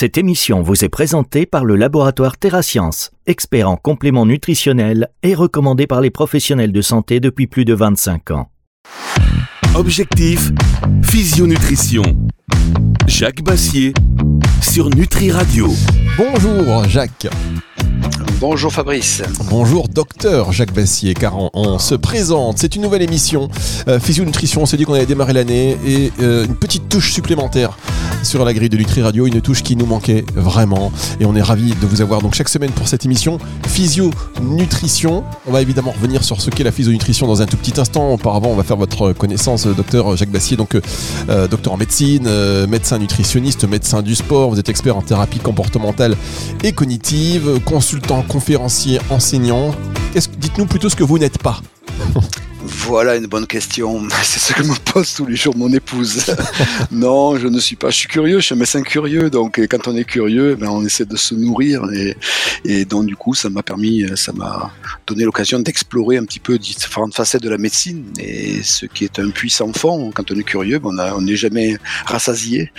Cette 0.00 0.16
émission 0.16 0.62
vous 0.62 0.84
est 0.84 0.88
présentée 0.88 1.44
par 1.44 1.64
le 1.64 1.74
laboratoire 1.74 2.36
TerraScience, 2.36 3.10
expert 3.26 3.68
en 3.68 3.76
compléments 3.76 4.26
nutritionnels 4.26 5.08
et 5.24 5.34
recommandé 5.34 5.88
par 5.88 6.00
les 6.00 6.10
professionnels 6.12 6.70
de 6.70 6.80
santé 6.82 7.18
depuis 7.18 7.48
plus 7.48 7.64
de 7.64 7.74
25 7.74 8.30
ans. 8.30 8.48
Objectif, 9.74 10.52
physionutrition. 11.02 12.04
Jacques 13.08 13.42
Bassier 13.42 13.92
sur 14.62 14.88
Nutri 14.88 15.32
Radio. 15.32 15.66
Bonjour 16.16 16.84
Jacques. 16.84 17.26
Bonjour 18.40 18.72
Fabrice. 18.72 19.20
Bonjour 19.50 19.88
docteur 19.88 20.52
Jacques 20.52 20.72
Bassier, 20.72 21.14
car 21.14 21.34
on, 21.54 21.78
se 21.80 21.96
présente. 21.96 22.58
C'est 22.58 22.76
une 22.76 22.82
nouvelle 22.82 23.02
émission 23.02 23.48
euh, 23.88 23.98
Physio 23.98 24.24
Nutrition. 24.24 24.62
On 24.62 24.66
s'est 24.66 24.76
dit 24.76 24.84
qu'on 24.84 24.94
allait 24.94 25.06
démarrer 25.06 25.32
l'année 25.32 25.76
et 25.84 26.12
euh, 26.20 26.44
une 26.44 26.54
petite 26.54 26.88
touche 26.88 27.12
supplémentaire 27.12 27.76
sur 28.22 28.44
la 28.44 28.54
grille 28.54 28.68
de 28.68 28.76
Nutri 28.76 29.02
Radio, 29.02 29.26
une 29.26 29.40
touche 29.40 29.64
qui 29.64 29.74
nous 29.74 29.86
manquait 29.86 30.24
vraiment. 30.36 30.92
Et 31.18 31.26
on 31.26 31.34
est 31.34 31.42
ravis 31.42 31.74
de 31.74 31.86
vous 31.86 32.00
avoir 32.00 32.22
donc 32.22 32.34
chaque 32.34 32.48
semaine 32.48 32.70
pour 32.70 32.86
cette 32.86 33.04
émission 33.04 33.38
Physio 33.66 34.12
Nutrition. 34.40 35.24
On 35.48 35.52
va 35.52 35.60
évidemment 35.60 35.90
revenir 35.90 36.22
sur 36.22 36.40
ce 36.40 36.50
qu'est 36.50 36.64
la 36.64 36.72
physio 36.72 36.92
nutrition 36.92 37.26
dans 37.26 37.42
un 37.42 37.46
tout 37.46 37.56
petit 37.56 37.80
instant. 37.80 38.12
Auparavant, 38.12 38.50
on 38.50 38.56
va 38.56 38.62
faire 38.62 38.76
votre 38.76 39.12
connaissance, 39.14 39.66
docteur 39.66 40.16
Jacques 40.16 40.30
Bassier, 40.30 40.56
donc 40.56 40.76
euh, 40.76 41.48
docteur 41.48 41.72
en 41.72 41.76
médecine, 41.76 42.28
médecin 42.66 42.98
nutritionniste, 42.98 43.64
médecin 43.64 44.02
du 44.02 44.14
sport. 44.14 44.50
Vous 44.50 44.60
êtes 44.60 44.68
expert 44.68 44.96
en 44.96 45.02
thérapie 45.02 45.40
comportementale 45.40 46.16
et 46.62 46.70
cognitive, 46.70 47.60
consultant 47.64 48.22
conférencier, 48.28 49.00
enseignant. 49.10 49.74
Dites-nous 50.38 50.66
plutôt 50.66 50.88
ce 50.88 50.96
que 50.96 51.04
vous 51.04 51.18
n'êtes 51.18 51.38
pas. 51.38 51.60
Voilà 52.88 53.16
une 53.16 53.26
bonne 53.26 53.46
question. 53.46 54.08
C'est 54.22 54.38
ce 54.38 54.54
que 54.54 54.62
me 54.62 54.74
pose 54.74 55.12
tous 55.12 55.26
les 55.26 55.36
jours 55.36 55.54
mon 55.54 55.70
épouse. 55.70 56.24
non, 56.90 57.36
je 57.36 57.46
ne 57.46 57.60
suis 57.60 57.76
pas. 57.76 57.90
Je 57.90 57.98
suis 57.98 58.08
curieux. 58.08 58.40
Je 58.40 58.46
suis 58.46 58.54
un 58.54 58.58
médecin 58.58 58.80
curieux. 58.80 59.28
Donc, 59.28 59.60
quand 59.68 59.88
on 59.88 59.94
est 59.94 60.04
curieux, 60.06 60.54
ben, 60.54 60.68
on 60.70 60.82
essaie 60.82 61.04
de 61.04 61.16
se 61.16 61.34
nourrir. 61.34 61.82
Et, 62.64 62.86
donc, 62.86 63.04
du 63.04 63.14
coup, 63.14 63.34
ça 63.34 63.50
m'a 63.50 63.62
permis, 63.62 64.06
ça 64.16 64.32
m'a 64.32 64.72
donné 65.06 65.24
l'occasion 65.24 65.58
d'explorer 65.58 66.16
un 66.16 66.24
petit 66.24 66.40
peu 66.40 66.56
différentes 66.56 67.14
facettes 67.14 67.42
de 67.42 67.50
la 67.50 67.58
médecine. 67.58 68.06
Et 68.18 68.62
ce 68.62 68.86
qui 68.86 69.04
est 69.04 69.18
un 69.18 69.28
puissant 69.28 69.70
fond, 69.74 70.10
quand 70.14 70.30
on 70.30 70.34
est 70.36 70.42
curieux, 70.42 70.78
ben, 70.78 71.12
on 71.14 71.20
n'est 71.20 71.36
jamais 71.36 71.76
rassasié. 72.06 72.72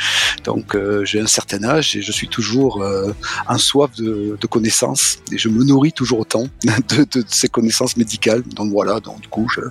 Donc, 0.44 0.74
euh, 0.74 1.06
j'ai 1.06 1.20
un 1.20 1.28
certain 1.28 1.64
âge 1.64 1.96
et 1.96 2.02
je 2.02 2.12
suis 2.12 2.28
toujours 2.28 2.82
euh, 2.82 3.14
en 3.48 3.60
soif 3.60 3.92
de, 3.96 4.36
connaissances. 4.50 5.20
Et 5.32 5.38
je 5.38 5.50
me 5.50 5.64
nourris 5.64 5.94
toujours 5.94 6.22
autant 6.22 6.48
de, 6.64 7.04
de, 7.04 7.04
de 7.04 7.24
ces 7.28 7.48
connaissances 7.48 7.96
médicales. 7.96 8.42
Donc, 8.56 8.72
voilà. 8.72 9.00
Donc, 9.00 9.22
du 9.22 9.28
coup, 9.28 9.48
je, 9.54 9.62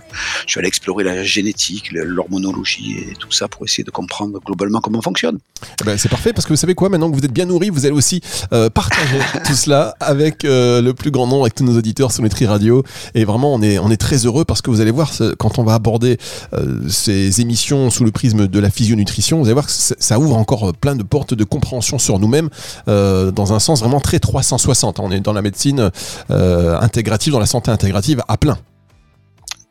je 0.46 0.52
suis 0.52 0.58
allé 0.58 0.68
explorer 0.68 1.04
la 1.04 1.22
génétique, 1.22 1.90
l'hormonologie 1.92 2.98
et 2.98 3.14
tout 3.18 3.32
ça 3.32 3.48
pour 3.48 3.64
essayer 3.64 3.84
de 3.84 3.90
comprendre 3.90 4.38
globalement 4.44 4.80
comment 4.80 4.98
on 4.98 5.02
fonctionne. 5.02 5.38
Eh 5.80 5.84
ben, 5.84 5.98
c'est 5.98 6.08
parfait 6.08 6.32
parce 6.32 6.46
que 6.46 6.52
vous 6.52 6.56
savez 6.56 6.74
quoi, 6.74 6.88
maintenant 6.88 7.10
que 7.10 7.16
vous 7.16 7.24
êtes 7.24 7.32
bien 7.32 7.46
nourri, 7.46 7.70
vous 7.70 7.86
allez 7.86 7.94
aussi 7.94 8.20
euh, 8.52 8.70
partager 8.70 9.18
tout 9.46 9.54
cela 9.54 9.94
avec 10.00 10.44
euh, 10.44 10.80
le 10.80 10.94
plus 10.94 11.10
grand 11.10 11.26
nombre, 11.26 11.42
avec 11.42 11.54
tous 11.54 11.64
nos 11.64 11.76
auditeurs 11.76 12.12
sur 12.12 12.22
Nutri 12.22 12.46
Radio. 12.46 12.84
Et 13.14 13.24
vraiment, 13.24 13.54
on 13.54 13.62
est, 13.62 13.78
on 13.78 13.90
est 13.90 13.96
très 13.96 14.26
heureux 14.26 14.44
parce 14.44 14.62
que 14.62 14.70
vous 14.70 14.80
allez 14.80 14.90
voir, 14.90 15.12
quand 15.38 15.58
on 15.58 15.64
va 15.64 15.74
aborder 15.74 16.18
euh, 16.54 16.88
ces 16.88 17.40
émissions 17.40 17.90
sous 17.90 18.04
le 18.04 18.10
prisme 18.10 18.46
de 18.46 18.58
la 18.58 18.70
physionutrition, 18.70 19.38
vous 19.38 19.44
allez 19.44 19.54
voir 19.54 19.66
que 19.66 19.72
ça 19.72 20.18
ouvre 20.18 20.36
encore 20.36 20.72
plein 20.74 20.96
de 20.96 21.02
portes 21.02 21.34
de 21.34 21.44
compréhension 21.44 21.98
sur 21.98 22.18
nous-mêmes 22.18 22.48
dans 22.86 23.52
un 23.52 23.58
sens 23.58 23.80
vraiment 23.80 24.00
très 24.00 24.18
360. 24.18 25.00
On 25.00 25.10
est 25.10 25.20
dans 25.20 25.32
la 25.32 25.42
médecine 25.42 25.90
intégrative, 26.28 27.32
dans 27.32 27.40
la 27.40 27.46
santé 27.46 27.70
intégrative 27.70 28.22
à 28.28 28.36
plein. 28.36 28.58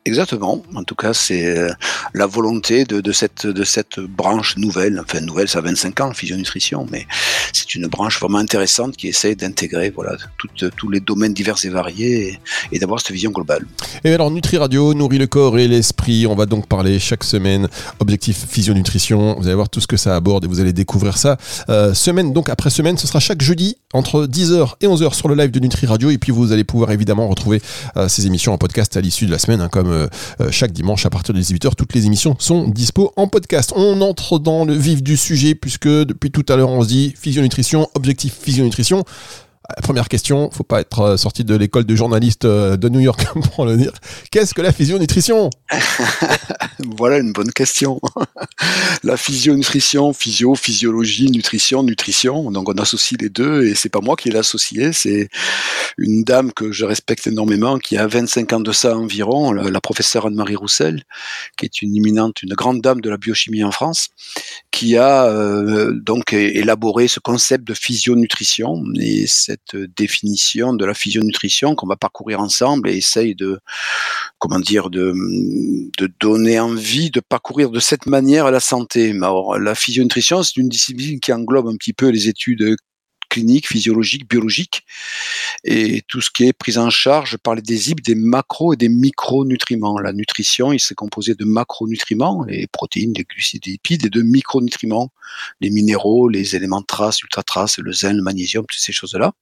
Exactement. 0.08 0.62
En 0.74 0.84
tout 0.84 0.94
cas, 0.94 1.12
c'est 1.12 1.44
euh, 1.44 1.68
la 2.14 2.26
volonté 2.26 2.86
de, 2.86 3.12
cette, 3.12 4.00
branche 4.00 4.56
nouvelle. 4.56 4.98
Enfin, 5.04 5.20
nouvelle, 5.20 5.48
ça 5.48 5.58
a 5.58 5.60
25 5.60 6.00
ans, 6.00 6.06
la 6.08 6.14
physionutrition, 6.14 6.86
mais 6.90 7.06
c'est 7.52 7.74
une 7.74 7.88
branche 7.88 8.18
vraiment 8.18 8.38
intéressante 8.38 8.96
qui 8.96 9.08
essaie 9.08 9.34
d'intégrer 9.34 9.90
voilà, 9.90 10.16
tous 10.38 10.88
les 10.88 11.00
domaines 11.00 11.34
divers 11.34 11.62
et 11.62 11.68
variés 11.68 12.40
et, 12.72 12.78
d'avoir 12.78 13.00
cette 13.00 13.10
vision 13.10 13.30
globale. 13.30 13.66
Et 14.02 14.14
alors, 14.14 14.30
Nutri 14.30 14.56
Radio 14.56 14.94
nourrit 14.94 15.18
le 15.18 15.26
corps 15.26 15.58
et 15.58 15.68
l'esprit. 15.68 16.26
On 16.26 16.34
va 16.34 16.46
donc 16.46 16.68
parler 16.68 16.98
chaque 16.98 17.22
semaine 17.22 17.68
objectif 17.98 18.46
physionutrition. 18.48 19.36
Vous 19.38 19.46
allez 19.46 19.56
voir 19.56 19.68
tout 19.68 19.82
ce 19.82 19.86
que 19.86 19.98
ça 19.98 20.16
aborde 20.16 20.46
et 20.46 20.48
vous 20.48 20.60
allez 20.60 20.72
découvrir 20.72 21.18
ça. 21.18 21.36
Euh, 21.68 21.92
semaine 21.92 22.32
donc 22.32 22.48
après 22.48 22.70
semaine, 22.70 22.96
ce 22.96 23.06
sera 23.06 23.20
chaque 23.20 23.42
jeudi 23.42 23.76
entre 23.92 24.26
10h 24.26 24.76
et 24.80 24.86
11h 24.86 25.12
sur 25.12 25.28
le 25.28 25.34
live 25.34 25.50
de 25.50 25.60
Nutri 25.60 25.86
Radio. 25.86 26.08
Et 26.08 26.16
puis, 26.16 26.32
vous 26.32 26.52
allez 26.52 26.64
pouvoir 26.64 26.92
évidemment 26.92 27.28
retrouver 27.28 27.60
euh, 27.98 28.08
ces 28.08 28.26
émissions 28.26 28.54
en 28.54 28.58
podcast 28.58 28.96
à 28.96 29.02
l'issue 29.02 29.26
de 29.26 29.30
la 29.30 29.38
semaine, 29.38 29.60
hein, 29.60 29.68
comme 29.68 29.97
euh, 29.98 30.06
euh, 30.40 30.50
chaque 30.50 30.72
dimanche 30.72 31.06
à 31.06 31.10
partir 31.10 31.34
de 31.34 31.40
18h. 31.40 31.74
Toutes 31.76 31.94
les 31.94 32.06
émissions 32.06 32.36
sont 32.38 32.68
dispo 32.68 33.12
en 33.16 33.28
podcast. 33.28 33.72
On 33.76 34.00
entre 34.00 34.38
dans 34.38 34.64
le 34.64 34.74
vif 34.74 35.02
du 35.02 35.16
sujet 35.16 35.54
puisque 35.54 35.88
depuis 35.88 36.30
tout 36.30 36.44
à 36.48 36.56
l'heure 36.56 36.70
on 36.70 36.82
se 36.82 36.88
dit 36.88 37.14
physionutrition, 37.18 37.88
objectif 37.94 38.34
physionutrition. 38.40 39.04
Euh, 39.70 39.80
première 39.82 40.08
question, 40.08 40.50
faut 40.50 40.64
pas 40.64 40.80
être 40.80 41.16
sorti 41.16 41.44
de 41.44 41.54
l'école 41.54 41.84
de 41.84 41.94
journaliste 41.94 42.46
de 42.46 42.88
New 42.88 43.00
York 43.00 43.26
pour 43.54 43.66
le 43.66 43.76
dire. 43.76 43.92
Qu'est-ce 44.30 44.54
que 44.54 44.62
la 44.62 44.72
physionutrition? 44.72 45.50
Voilà 46.96 47.18
une 47.18 47.32
bonne 47.32 47.50
question. 47.50 48.00
la 49.02 49.16
physio-nutrition, 49.16 50.12
physio, 50.12 50.54
physiologie, 50.54 51.30
nutrition, 51.30 51.82
nutrition. 51.82 52.50
Donc 52.50 52.68
on 52.68 52.74
associe 52.74 53.20
les 53.20 53.28
deux 53.28 53.64
et 53.64 53.74
c'est 53.74 53.88
pas 53.88 54.00
moi 54.00 54.16
qui 54.16 54.30
l'ai 54.30 54.38
associé, 54.38 54.92
c'est 54.92 55.28
une 55.98 56.22
dame 56.22 56.52
que 56.52 56.70
je 56.70 56.84
respecte 56.84 57.26
énormément 57.26 57.78
qui 57.78 57.96
a 57.96 58.06
25 58.06 58.52
ans 58.52 58.60
de 58.60 58.72
ça 58.72 58.96
environ, 58.96 59.52
la, 59.52 59.80
professeure 59.80 60.26
Anne-Marie 60.26 60.56
Roussel, 60.56 61.02
qui 61.56 61.64
est 61.64 61.82
une 61.82 61.94
imminente, 61.96 62.42
une 62.42 62.54
grande 62.54 62.80
dame 62.80 63.00
de 63.00 63.10
la 63.10 63.16
biochimie 63.16 63.64
en 63.64 63.72
France, 63.72 64.08
qui 64.70 64.96
a 64.96 65.24
euh, 65.24 65.92
donc 66.00 66.32
élaboré 66.32 67.08
ce 67.08 67.20
concept 67.20 67.66
de 67.66 67.74
physionutrition 67.74 68.84
et 69.00 69.26
cette 69.26 69.57
définition 69.96 70.74
de 70.74 70.84
la 70.84 70.94
physionutrition 70.94 71.74
qu'on 71.74 71.86
va 71.86 71.96
parcourir 71.96 72.40
ensemble 72.40 72.88
et 72.88 72.96
essaye 72.96 73.34
de 73.34 73.58
comment 74.38 74.60
dire 74.60 74.90
de 74.90 75.12
de 75.98 76.12
donner 76.20 76.60
envie 76.60 77.10
de 77.10 77.20
parcourir 77.20 77.70
de 77.70 77.80
cette 77.80 78.06
manière 78.06 78.50
la 78.50 78.60
santé. 78.60 79.10
Alors, 79.10 79.58
la 79.58 79.74
physionutrition, 79.74 80.42
c'est 80.42 80.56
une 80.56 80.68
discipline 80.68 81.20
qui 81.20 81.32
englobe 81.32 81.68
un 81.68 81.76
petit 81.76 81.92
peu 81.92 82.08
les 82.08 82.28
études 82.28 82.76
cliniques, 83.28 83.68
physiologiques, 83.68 84.28
biologiques, 84.28 84.84
et 85.64 86.02
tout 86.08 86.20
ce 86.20 86.30
qui 86.30 86.44
est 86.44 86.52
prise 86.52 86.78
en 86.78 86.90
charge 86.90 87.36
par 87.36 87.54
les 87.54 87.62
désibles 87.62 88.02
des 88.02 88.14
macro 88.14 88.72
et 88.72 88.76
des 88.76 88.88
micronutriments. 88.88 89.98
La 89.98 90.12
nutrition, 90.12 90.72
il 90.72 90.80
s'est 90.80 90.94
composé 90.94 91.34
de 91.34 91.44
macronutriments, 91.44 92.44
les 92.44 92.66
protéines, 92.66 93.12
les 93.16 93.24
glucides, 93.24 93.66
les 93.66 93.72
lipides, 93.72 94.06
et 94.06 94.10
de 94.10 94.22
micronutriments, 94.22 95.12
les 95.60 95.70
minéraux, 95.70 96.28
les 96.28 96.56
éléments 96.56 96.82
traces, 96.82 97.20
ultra 97.22 97.42
traces, 97.42 97.78
le 97.78 97.92
zinc, 97.92 98.14
le 98.14 98.22
magnésium, 98.22 98.64
toutes 98.66 98.80
ces 98.80 98.92
choses-là 98.92 99.32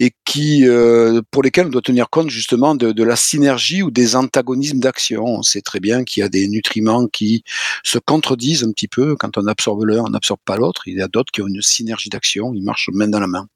et 0.00 0.12
qui, 0.24 0.66
euh, 0.66 1.22
pour 1.30 1.42
lesquels 1.42 1.66
on 1.66 1.70
doit 1.70 1.82
tenir 1.82 2.10
compte 2.10 2.30
justement 2.30 2.74
de, 2.74 3.02
la 3.02 3.16
synergie 3.16 3.82
ou 3.82 3.90
des 3.90 4.16
antagonismes 4.16 4.78
d'action. 4.78 5.24
On 5.24 5.42
sait 5.42 5.60
très 5.60 5.80
bien 5.80 6.04
qu'il 6.04 6.20
y 6.22 6.24
a 6.24 6.28
des 6.28 6.48
nutriments 6.48 7.06
qui 7.06 7.44
se 7.84 7.98
contredisent 7.98 8.64
un 8.64 8.72
petit 8.72 8.88
peu. 8.88 9.16
Quand 9.16 9.38
on 9.38 9.46
absorbe 9.46 9.84
l'un, 9.84 10.04
on 10.04 10.10
n'absorbe 10.10 10.40
pas 10.44 10.56
l'autre. 10.56 10.82
Il 10.86 10.98
y 10.98 11.02
a 11.02 11.08
d'autres 11.08 11.32
qui 11.32 11.42
ont 11.42 11.48
une 11.48 11.62
synergie 11.62 12.08
d'action. 12.10 12.52
Ils 12.54 12.62
marchent 12.62 12.90
main 12.92 13.08
dans 13.08 13.20
la 13.20 13.26
main. 13.26 13.48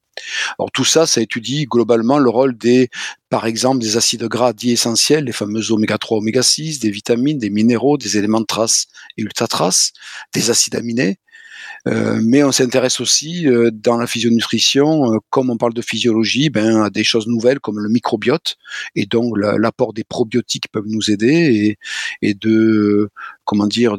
Alors 0.59 0.71
tout 0.73 0.85
ça, 0.85 1.07
ça 1.07 1.21
étudie 1.21 1.67
globalement 1.67 2.19
le 2.19 2.31
rôle 2.31 2.57
des, 2.57 2.89
par 3.29 3.47
exemple, 3.47 3.81
des 3.81 3.97
acides 3.97 4.25
gras 4.25 4.53
dits 4.53 4.73
essentiels, 4.73 5.25
les 5.25 5.33
fameux 5.33 5.73
oméga 5.73 5.99
3, 5.99 6.19
oméga 6.19 6.43
6, 6.43 6.81
des 6.81 6.91
vitamines, 6.91 7.39
des 7.39 7.51
minéraux, 7.51 7.99
des 7.99 8.17
éléments 8.17 8.41
de 8.41 8.47
trace 8.47 8.87
et 9.17 9.23
ultra 9.23 9.47
traces, 9.47 9.93
des 10.33 10.51
acides 10.51 10.75
aminés, 10.75 11.19
euh, 11.87 12.21
mais 12.23 12.43
on 12.43 12.53
s'intéresse 12.53 13.01
aussi 13.01 13.47
euh, 13.47 13.71
dans 13.73 13.97
la 13.97 14.07
physionutrition, 14.07 15.13
euh, 15.13 15.19
comme 15.31 15.51
on 15.51 15.57
parle 15.57 15.75
de 15.75 15.83
physiologie, 15.83 16.51
ben, 16.51 16.83
à 16.83 16.91
des 16.91 17.05
choses 17.05 17.27
nouvelles 17.27 17.61
comme 17.61 17.79
le 17.79 17.89
microbiote. 17.89 18.57
Et 18.95 19.07
donc 19.07 19.37
l'apport 19.37 19.93
des 19.93 20.05
probiotiques 20.05 20.69
peuvent 20.73 20.87
nous 20.87 21.11
aider 21.11 21.77
et, 22.23 22.29
et 22.29 22.35
de 22.35 23.11
comment 23.47 23.67
dire 23.67 23.97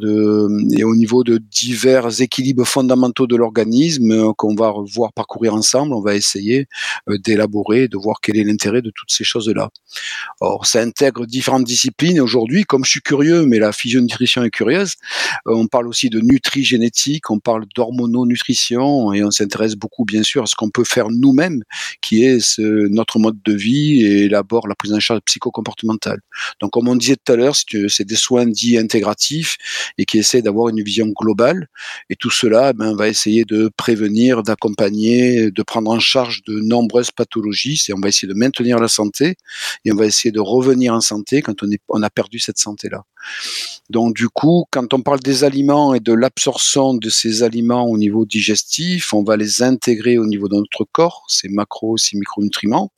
et 0.77 0.83
au 0.83 0.95
niveau 0.95 1.23
de 1.23 1.37
divers 1.37 2.21
équilibres 2.21 2.67
fondamentaux 2.67 3.25
de 3.27 3.35
l'organisme 3.35 4.33
qu'on 4.33 4.55
va 4.55 4.73
voir 4.93 5.13
parcourir 5.13 5.53
ensemble, 5.53 5.93
on 5.93 6.01
va 6.01 6.15
essayer 6.15 6.67
d'élaborer, 7.07 7.87
de 7.87 7.97
voir 7.97 8.19
quel 8.21 8.37
est 8.37 8.43
l'intérêt 8.43 8.81
de 8.81 8.91
toutes 8.93 9.11
ces 9.11 9.23
choses-là. 9.23 9.69
Or, 10.41 10.65
ça 10.65 10.81
intègre 10.81 11.25
différentes 11.25 11.63
disciplines 11.63 12.19
aujourd'hui. 12.19 12.63
Comme 12.63 12.83
je 12.83 12.91
suis 12.91 13.01
curieux, 13.01 13.45
mais 13.45 13.59
la 13.59 13.71
physionutrition 13.71 14.43
est 14.43 14.49
curieuse, 14.49 14.95
on 15.45 15.67
parle 15.67 15.87
aussi 15.87 16.09
de 16.09 16.19
nutri-génétique, 16.19 17.29
on 17.29 17.39
parle 17.39 17.65
d'hormononutrition 17.75 19.13
et 19.13 19.23
on 19.23 19.31
s'intéresse 19.31 19.75
beaucoup 19.75 20.03
bien 20.03 20.23
sûr 20.23 20.43
à 20.43 20.45
ce 20.45 20.55
qu'on 20.55 20.69
peut 20.69 20.83
faire 20.83 21.09
nous-mêmes, 21.09 21.63
qui 22.01 22.23
est 22.25 22.59
notre 22.59 23.17
mode 23.17 23.37
de 23.45 23.53
vie 23.53 24.03
et 24.03 24.25
élabore 24.25 24.67
la 24.67 24.75
prise 24.75 24.93
en 24.93 24.99
charge 24.99 25.21
psychocomportementale. 25.21 26.19
Donc 26.59 26.71
comme 26.71 26.89
on 26.89 26.95
disait 26.95 27.15
tout 27.15 27.31
à 27.31 27.35
l'heure, 27.37 27.55
c'est 27.55 28.05
des 28.05 28.15
soins 28.15 28.45
dits 28.45 28.77
intégratifs 28.77 29.36
et 29.97 30.05
qui 30.05 30.17
essaie 30.17 30.41
d'avoir 30.41 30.69
une 30.69 30.81
vision 30.81 31.07
globale. 31.07 31.67
Et 32.09 32.15
tout 32.15 32.29
cela 32.29 32.73
ben, 32.73 32.95
va 32.95 33.07
essayer 33.07 33.43
de 33.45 33.69
prévenir, 33.75 34.43
d'accompagner, 34.43 35.51
de 35.51 35.63
prendre 35.63 35.91
en 35.91 35.99
charge 35.99 36.43
de 36.43 36.59
nombreuses 36.59 37.11
pathologies. 37.11 37.83
Et 37.89 37.93
on 37.93 37.99
va 37.99 38.09
essayer 38.09 38.27
de 38.27 38.37
maintenir 38.37 38.79
la 38.79 38.87
santé 38.87 39.35
et 39.85 39.91
on 39.91 39.95
va 39.95 40.05
essayer 40.05 40.31
de 40.31 40.39
revenir 40.39 40.93
en 40.93 41.01
santé 41.01 41.41
quand 41.41 41.55
on 41.89 42.01
a 42.01 42.09
perdu 42.09 42.39
cette 42.39 42.57
santé-là. 42.57 43.03
Donc 43.89 44.15
du 44.15 44.27
coup, 44.27 44.65
quand 44.71 44.93
on 44.93 45.01
parle 45.01 45.19
des 45.19 45.43
aliments 45.43 45.93
et 45.93 45.99
de 45.99 46.13
l'absorption 46.13 46.93
de 46.93 47.09
ces 47.09 47.43
aliments 47.43 47.85
au 47.85 47.97
niveau 47.97 48.25
digestif, 48.25 49.13
on 49.13 49.23
va 49.23 49.37
les 49.37 49.63
intégrer 49.63 50.17
au 50.17 50.25
niveau 50.25 50.49
de 50.49 50.55
notre 50.55 50.85
corps, 50.91 51.25
ces 51.29 51.47
macros, 51.47 51.97
ces 51.97 52.17
micronutriments. 52.17 52.91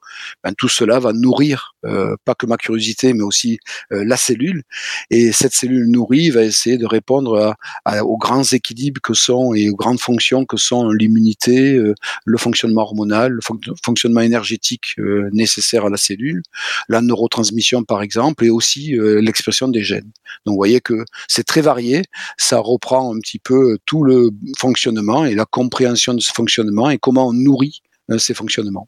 Ben, 0.44 0.54
tout 0.54 0.70
cela 0.70 1.00
va 1.00 1.14
nourrir 1.14 1.76
euh, 1.86 2.16
pas 2.26 2.36
que 2.36 2.46
ma 2.46 2.58
curiosité, 2.58 3.14
mais 3.14 3.24
aussi 3.24 3.60
euh, 3.94 4.04
la 4.06 4.18
cellule. 4.18 4.64
Et 5.10 5.32
cette 5.32 5.54
cellule 5.54 5.90
nourrie 5.90 6.30
va 6.30 6.44
essayer 6.44 6.78
de 6.78 6.86
répondre 6.86 7.56
à, 7.86 8.04
aux 8.04 8.18
grands 8.18 8.44
équilibres 8.44 9.02
que 9.02 9.14
sont 9.14 9.54
et 9.54 9.70
aux 9.70 9.76
grandes 9.76 10.00
fonctions 10.00 10.46
que 10.46 10.58
sont 10.58 10.90
l'immunité, 10.90 11.76
euh, 11.76 11.94
le 12.26 12.38
fonctionnement 12.38 12.82
hormonal, 12.82 13.32
le 13.32 13.42
fonctionnement 13.84 14.22
énergétique 14.22 14.96
nécessaire 15.32 15.86
à 15.86 15.90
la 15.90 15.98
cellule, 15.98 16.44
la 16.90 17.02
neurotransmission 17.02 17.84
par 17.84 18.02
exemple, 18.02 18.44
et 18.46 18.50
aussi 18.50 18.96
l'expression 18.98 19.68
des 19.68 19.84
gènes. 19.84 20.12
Donc 20.46 20.54
vous 20.54 20.58
voyez 20.58 20.82
que 20.82 21.06
c'est 21.28 21.44
très 21.44 21.62
varié, 21.62 22.04
ça 22.38 22.60
reprend 22.60 23.16
un 23.16 23.20
petit 23.20 23.40
peu 23.40 23.78
tout 23.86 24.04
le 24.04 24.32
fonctionnement 24.58 25.26
et 25.26 25.36
la 25.36 25.46
compréhension 25.46 26.14
de 26.14 26.20
ce 26.20 26.32
fonctionnement 26.32 26.90
et 26.90 26.98
comment 26.98 27.28
on 27.28 27.34
nourrit 27.34 27.82
ces 28.18 28.34
fonctionnements. 28.34 28.88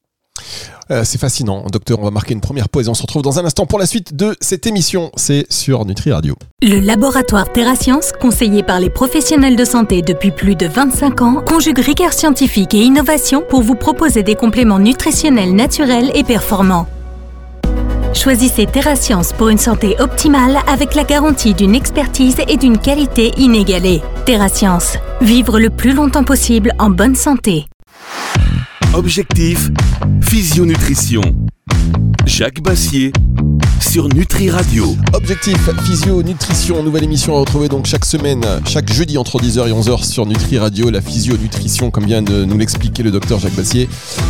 Euh, 0.92 1.04
c'est 1.06 1.18
fascinant, 1.18 1.66
docteur. 1.72 2.00
On 2.00 2.04
va 2.04 2.12
marquer 2.12 2.34
une 2.34 2.42
première 2.42 2.70
pause 2.70 2.88
et 2.88 2.90
on 2.90 2.94
se 2.94 3.02
retrouve 3.02 3.22
dans 3.22 3.40
un 3.40 3.46
instant 3.46 3.66
pour 3.66 3.80
la 3.80 3.86
suite 3.86 4.16
de 4.16 4.36
cette 4.42 4.68
émission. 4.68 5.12
C'est 5.16 5.46
sur 5.52 5.86
Nutri 5.86 6.12
Radio. 6.12 6.36
Le 6.62 6.80
laboratoire 6.80 7.52
TerraScience, 7.52 8.12
conseillé 8.20 8.64
par 8.64 8.80
les 8.80 8.90
professionnels 8.90 9.56
de 9.56 9.66
santé 9.66 10.02
depuis 10.02 10.32
plus 10.32 10.56
de 10.56 10.68
25 10.68 11.22
ans, 11.22 11.42
conjugue 11.46 11.80
rigueur 11.80 12.14
scientifique 12.14 12.74
et 12.74 12.82
innovation 12.82 13.44
pour 13.48 13.62
vous 13.62 13.76
proposer 13.76 14.24
des 14.24 14.36
compléments 14.36 14.80
nutritionnels 14.80 15.56
naturels 15.56 16.12
et 16.14 16.24
performants. 16.24 16.88
Choisissez 18.14 18.66
TerraScience 18.66 19.32
pour 19.32 19.48
une 19.48 19.58
santé 19.58 19.96
optimale 20.00 20.58
avec 20.68 20.96
la 20.96 21.06
garantie 21.06 21.54
d'une 21.54 21.74
expertise 21.74 22.36
et 22.48 22.58
d'une 22.58 22.78
qualité 22.78 23.32
inégalée. 23.38 24.02
TerraScience, 24.26 24.98
vivre 25.22 25.60
le 25.60 25.70
plus 25.70 25.94
longtemps 25.94 26.26
possible 26.26 26.74
en 26.78 26.90
bonne 26.90 27.16
santé. 27.16 27.68
Objectif, 28.94 29.70
physionutrition. 30.22 31.22
Jacques 32.26 32.62
Bassier 32.62 33.12
sur 33.82 34.08
Nutri 34.08 34.50
Radio. 34.50 34.96
Objectif 35.14 35.70
Physio 35.84 36.24
Nutrition, 36.24 36.82
nouvelle 36.82 37.04
émission 37.04 37.36
à 37.36 37.40
retrouver 37.40 37.68
donc 37.68 37.88
chaque 37.88 38.06
semaine, 38.06 38.46
chaque 38.66 38.92
jeudi 38.94 39.18
entre 39.18 39.40
10h 39.40 39.68
et 39.68 39.72
11h 39.72 40.06
sur 40.06 40.26
Nutri 40.26 40.58
Radio, 40.58 40.90
la 40.90 41.02
physio 41.02 41.36
nutrition 41.36 41.92
comme 41.92 42.06
vient 42.06 42.22
de 42.22 42.46
nous 42.46 42.58
l'expliquer 42.58 43.04
le 43.04 43.12
docteur 43.12 43.40
Jacques 43.40 43.56
Bassier, 43.56 43.90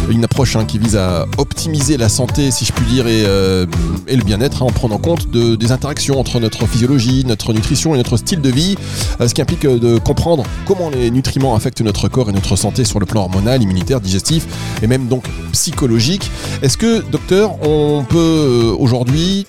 une 0.09 0.23
approche 0.23 0.55
hein, 0.55 0.65
qui 0.65 0.79
vise 0.79 0.95
à 0.95 1.27
optimiser 1.37 1.97
la 1.97 2.09
santé 2.09 2.49
si 2.49 2.65
je 2.65 2.71
puis 2.71 2.85
dire 2.85 3.07
et, 3.07 3.23
euh, 3.25 3.65
le 4.07 4.23
bien-être 4.23 4.63
hein, 4.63 4.67
en 4.67 4.71
prenant 4.71 4.97
compte 4.97 5.29
de, 5.29 5.55
des 5.55 5.71
interactions 5.71 6.19
entre 6.19 6.39
notre 6.39 6.65
physiologie, 6.65 7.23
notre 7.25 7.53
nutrition 7.53 7.93
et 7.93 7.97
notre 7.97 8.17
style 8.17 8.41
de 8.41 8.49
vie, 8.49 8.77
euh, 9.19 9.27
ce 9.27 9.33
qui 9.33 9.41
implique 9.41 9.65
euh, 9.65 9.77
de 9.77 9.99
comprendre 9.99 10.43
comment 10.65 10.89
les 10.89 11.11
nutriments 11.11 11.55
affectent 11.55 11.81
notre 11.81 12.07
corps 12.07 12.29
et 12.29 12.33
notre 12.33 12.55
santé 12.55 12.83
sur 12.83 12.99
le 12.99 13.05
plan 13.05 13.21
hormonal, 13.21 13.61
immunitaire, 13.61 14.01
digestif 14.01 14.47
et 14.81 14.87
même 14.87 15.07
donc 15.07 15.25
psychologique. 15.51 16.31
Est-ce 16.61 16.77
que 16.77 17.03
on 17.31 18.05
peut 18.09 18.75
aujourd'hui 18.77 19.47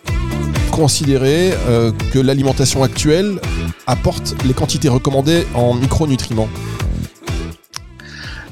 considérer 0.71 1.53
euh, 1.67 1.93
que 2.13 2.19
l'alimentation 2.19 2.83
actuelle 2.83 3.41
apporte 3.87 4.35
les 4.45 4.55
quantités 4.55 4.89
recommandées 4.89 5.47
en 5.55 5.75
micronutriments 5.75 6.49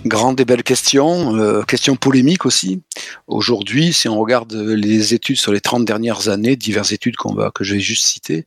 Grande 0.06 0.40
et 0.40 0.46
belle 0.46 0.62
question, 0.62 1.36
euh, 1.36 1.62
question 1.62 1.94
polémique 1.94 2.46
aussi. 2.46 2.80
Aujourd'hui, 3.26 3.92
si 3.92 4.08
on 4.08 4.18
regarde 4.18 4.54
les 4.54 5.12
études 5.12 5.36
sur 5.36 5.52
les 5.52 5.60
30 5.60 5.84
dernières 5.84 6.30
années, 6.30 6.56
diverses 6.56 6.92
études 6.92 7.16
qu'on 7.16 7.34
que 7.50 7.64
je 7.64 7.76
juste 7.76 8.04
citer, 8.04 8.46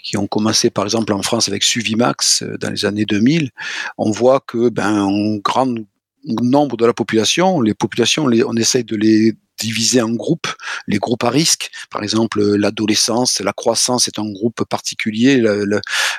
qui 0.00 0.16
ont 0.16 0.28
commencé 0.28 0.70
par 0.70 0.84
exemple 0.84 1.12
en 1.12 1.22
France 1.22 1.48
avec 1.48 1.64
Suvimax 1.64 2.42
euh, 2.42 2.56
dans 2.56 2.70
les 2.70 2.84
années 2.84 3.04
2000, 3.04 3.50
on 3.98 4.12
voit 4.12 4.40
que 4.46 4.68
ben, 4.68 5.38
grand 5.44 5.74
nombre 6.24 6.76
de 6.76 6.86
la 6.86 6.92
population, 6.92 7.60
les 7.60 7.74
populations, 7.74 8.26
on 8.46 8.56
essaye 8.56 8.84
de 8.84 8.94
les 8.94 9.34
divisés 9.58 10.02
en 10.02 10.10
groupes, 10.10 10.48
les 10.86 10.98
groupes 10.98 11.24
à 11.24 11.30
risque, 11.30 11.70
par 11.90 12.02
exemple 12.02 12.42
l'adolescence, 12.42 13.40
la 13.40 13.52
croissance 13.52 14.08
est 14.08 14.18
un 14.18 14.30
groupe 14.30 14.64
particulier, 14.68 15.40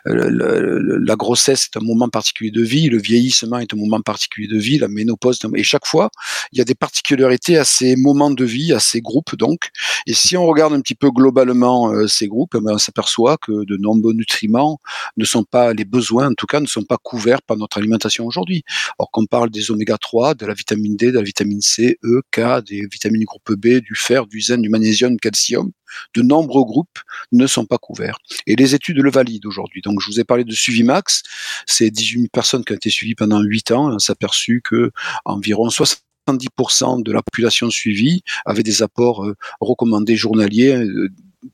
la, 0.06 1.15
grossesse 1.15 1.69
est 1.74 1.77
un 1.77 1.83
moment 1.83 2.09
particulier 2.09 2.51
de 2.51 2.62
vie, 2.62 2.89
le 2.89 3.00
vieillissement 3.00 3.59
est 3.59 3.74
un 3.74 3.77
moment 3.77 4.01
particulier 4.01 4.47
de 4.47 4.57
vie, 4.57 4.77
la 4.77 4.88
ménopause, 4.88 5.39
et 5.56 5.63
chaque 5.63 5.85
fois, 5.85 6.09
il 6.51 6.57
y 6.57 6.62
a 6.62 6.65
des 6.65 6.75
particularités 6.75 7.57
à 7.57 7.63
ces 7.63 7.95
moments 7.95 8.31
de 8.31 8.45
vie, 8.45 8.74
à 8.74 8.80
ces 8.80 9.01
groupes 9.01 9.35
donc. 9.35 9.69
Et 10.07 10.13
si 10.13 10.38
on 10.38 10.45
regarde 10.45 10.74
un 10.74 10.81
petit 10.81 10.95
peu 10.95 11.12
globalement 11.12 11.91
euh, 11.91 12.07
ces 12.07 12.27
groupes, 12.27 12.57
ben, 12.57 12.74
on 12.74 12.77
s'aperçoit 12.77 13.38
que 13.38 13.65
de 13.65 13.77
nombreux 13.77 14.13
nutriments 14.13 14.80
ne 15.18 15.25
sont 15.25 15.44
pas, 15.44 15.74
les 15.74 15.85
besoins 15.85 16.30
en 16.30 16.33
tout 16.33 16.45
cas, 16.45 16.59
ne 16.59 16.68
sont 16.68 16.83
pas 16.83 16.97
couverts 16.97 17.41
par 17.41 17.57
notre 17.57 17.77
alimentation 17.77 18.25
aujourd'hui. 18.25 18.63
Or 18.97 19.12
qu'on 19.12 19.25
parle 19.25 19.50
des 19.50 19.71
oméga 19.71 19.97
3, 19.97 20.35
de 20.35 20.45
la 20.45 20.53
vitamine 20.53 20.95
D, 20.95 21.12
de 21.12 21.18
la 21.18 21.24
vitamine 21.24 21.62
C, 21.62 21.97
E, 22.03 22.21
K, 22.31 22.63
des 22.65 22.85
vitamines 22.91 23.23
groupe 23.25 23.54
B, 23.54 23.80
du 23.80 23.96
fer, 23.96 24.25
du 24.25 24.42
zen, 24.42 24.62
du 24.62 24.70
magnésium, 24.70 25.14
du 25.14 25.20
calcium, 25.20 25.72
de 26.16 26.22
nombreux 26.22 26.64
groupes 26.64 27.00
ne 27.31 27.48
sont 27.48 27.66
pas 27.66 27.78
couverts. 27.78 28.18
Et 28.48 28.56
les 28.56 28.75
études 28.75 28.98
le 28.98 29.12
valident 29.12 29.46
aujourd'hui. 29.46 29.81
Donc, 29.81 30.02
je 30.02 30.08
vous 30.08 30.20
ai 30.20 30.24
parlé 30.24 30.44
de 30.44 30.54
Suivimax. 30.54 31.24
C'est 31.66 31.90
18 31.90 32.20
000 32.20 32.28
personnes 32.31 32.64
qui 32.64 32.74
ont 32.74 32.75
été 32.75 32.90
suivies 32.90 33.16
pendant 33.16 33.42
8 33.42 33.72
ans. 33.72 33.94
On 33.94 34.00
s'est 34.00 34.12
aperçu 34.12 34.62
que 34.64 34.92
environ 35.25 35.70
70% 35.70 37.04
de 37.04 37.12
la 37.12 37.22
population 37.22 37.70
suivie 37.70 38.24
avait 38.46 38.64
des 38.64 38.81
apports 38.81 39.26
euh, 39.26 39.36
recommandés 39.60 40.16
journaliers 40.16 40.76
euh, 40.76 41.10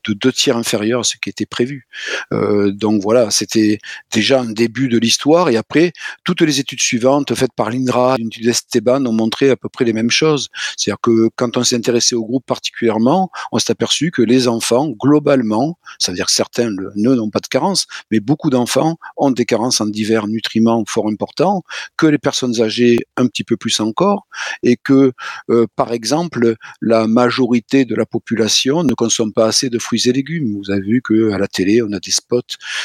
de 0.06 0.12
deux 0.14 0.32
tiers 0.32 0.56
inférieur 0.56 1.00
à 1.00 1.04
ce 1.04 1.16
qui 1.16 1.30
était 1.30 1.46
prévu. 1.46 1.86
Euh, 2.32 2.72
donc 2.72 3.02
voilà, 3.02 3.30
c'était 3.30 3.78
déjà 4.12 4.40
un 4.40 4.50
début 4.52 4.88
de 4.88 4.98
l'histoire. 4.98 5.48
Et 5.48 5.56
après, 5.56 5.92
toutes 6.24 6.42
les 6.42 6.60
études 6.60 6.80
suivantes 6.80 7.34
faites 7.34 7.52
par 7.54 7.70
l'INRA, 7.70 8.16
l'Institut 8.18 8.48
Esteban, 8.48 9.04
ont 9.06 9.12
montré 9.12 9.50
à 9.50 9.56
peu 9.56 9.68
près 9.68 9.84
les 9.84 9.92
mêmes 9.92 10.10
choses. 10.10 10.48
C'est-à-dire 10.76 11.00
que 11.00 11.28
quand 11.36 11.56
on 11.56 11.64
s'est 11.64 11.76
intéressé 11.76 12.14
au 12.14 12.24
groupe 12.24 12.44
particulièrement, 12.46 13.30
on 13.52 13.58
s'est 13.58 13.72
aperçu 13.72 14.10
que 14.10 14.22
les 14.22 14.48
enfants, 14.48 14.88
globalement, 14.88 15.78
ça 15.98 16.12
veut 16.12 16.16
dire 16.16 16.26
que 16.26 16.32
certains 16.32 16.70
n'ont 16.96 17.30
pas 17.30 17.40
de 17.40 17.46
carence, 17.46 17.86
mais 18.10 18.20
beaucoup 18.20 18.50
d'enfants 18.50 18.96
ont 19.16 19.30
des 19.30 19.44
carences 19.44 19.80
en 19.80 19.86
divers 19.86 20.26
nutriments 20.26 20.84
fort 20.86 21.08
importants, 21.08 21.62
que 21.96 22.06
les 22.06 22.18
personnes 22.18 22.60
âgées 22.60 23.06
un 23.16 23.26
petit 23.26 23.44
peu 23.44 23.56
plus 23.56 23.80
encore, 23.80 24.26
et 24.62 24.76
que, 24.76 25.12
euh, 25.50 25.66
par 25.76 25.92
exemple, 25.92 26.54
la 26.80 27.06
majorité 27.06 27.84
de 27.84 27.94
la 27.94 28.06
population 28.06 28.82
ne 28.82 28.94
consomme 28.94 29.32
pas 29.32 29.46
assez 29.46 29.70
de 29.70 29.78
fruits 29.80 30.08
et 30.08 30.12
légumes. 30.12 30.56
Vous 30.56 30.70
avez 30.70 30.82
vu 30.82 31.02
que 31.02 31.32
à 31.32 31.38
la 31.38 31.48
télé, 31.48 31.82
on 31.82 31.92
a 31.92 32.00
des 32.00 32.10
spots. 32.10 32.40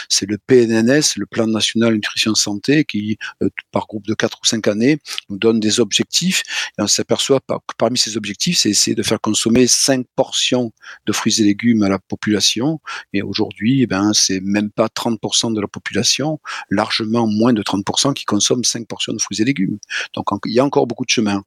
C'est 0.09 0.27
le 0.27 0.37
PNNS, 0.37 1.17
le 1.17 1.25
Plan 1.25 1.47
national 1.47 1.93
nutrition 1.93 2.35
santé, 2.35 2.85
qui 2.85 3.17
euh, 3.43 3.49
par 3.71 3.87
groupe 3.87 4.07
de 4.07 4.13
4 4.13 4.39
ou 4.41 4.45
5 4.45 4.67
années 4.67 4.99
nous 5.29 5.37
donne 5.37 5.59
des 5.59 5.79
objectifs. 5.79 6.43
Et 6.77 6.81
on 6.81 6.87
s'aperçoit 6.87 7.39
que 7.39 7.75
parmi 7.77 7.97
ces 7.97 8.17
objectifs, 8.17 8.59
c'est 8.59 8.69
essayer 8.69 8.95
de 8.95 9.03
faire 9.03 9.21
consommer 9.21 9.67
5 9.67 10.05
portions 10.15 10.71
de 11.05 11.11
fruits 11.13 11.41
et 11.41 11.43
légumes 11.43 11.83
à 11.83 11.89
la 11.89 11.99
population. 11.99 12.79
Et 13.13 13.21
aujourd'hui, 13.21 13.81
eh 13.83 13.87
ben 13.87 14.13
c'est 14.13 14.39
même 14.39 14.71
pas 14.71 14.87
30% 14.87 15.53
de 15.53 15.61
la 15.61 15.67
population, 15.67 16.39
largement 16.69 17.27
moins 17.27 17.53
de 17.53 17.63
30% 17.63 18.13
qui 18.13 18.25
consomment 18.25 18.63
5 18.63 18.87
portions 18.87 19.13
de 19.13 19.21
fruits 19.21 19.41
et 19.41 19.45
légumes. 19.45 19.77
Donc 20.13 20.27
il 20.45 20.53
y 20.53 20.59
a 20.59 20.65
encore 20.65 20.87
beaucoup 20.87 21.05
de 21.05 21.09
chemin. 21.09 21.43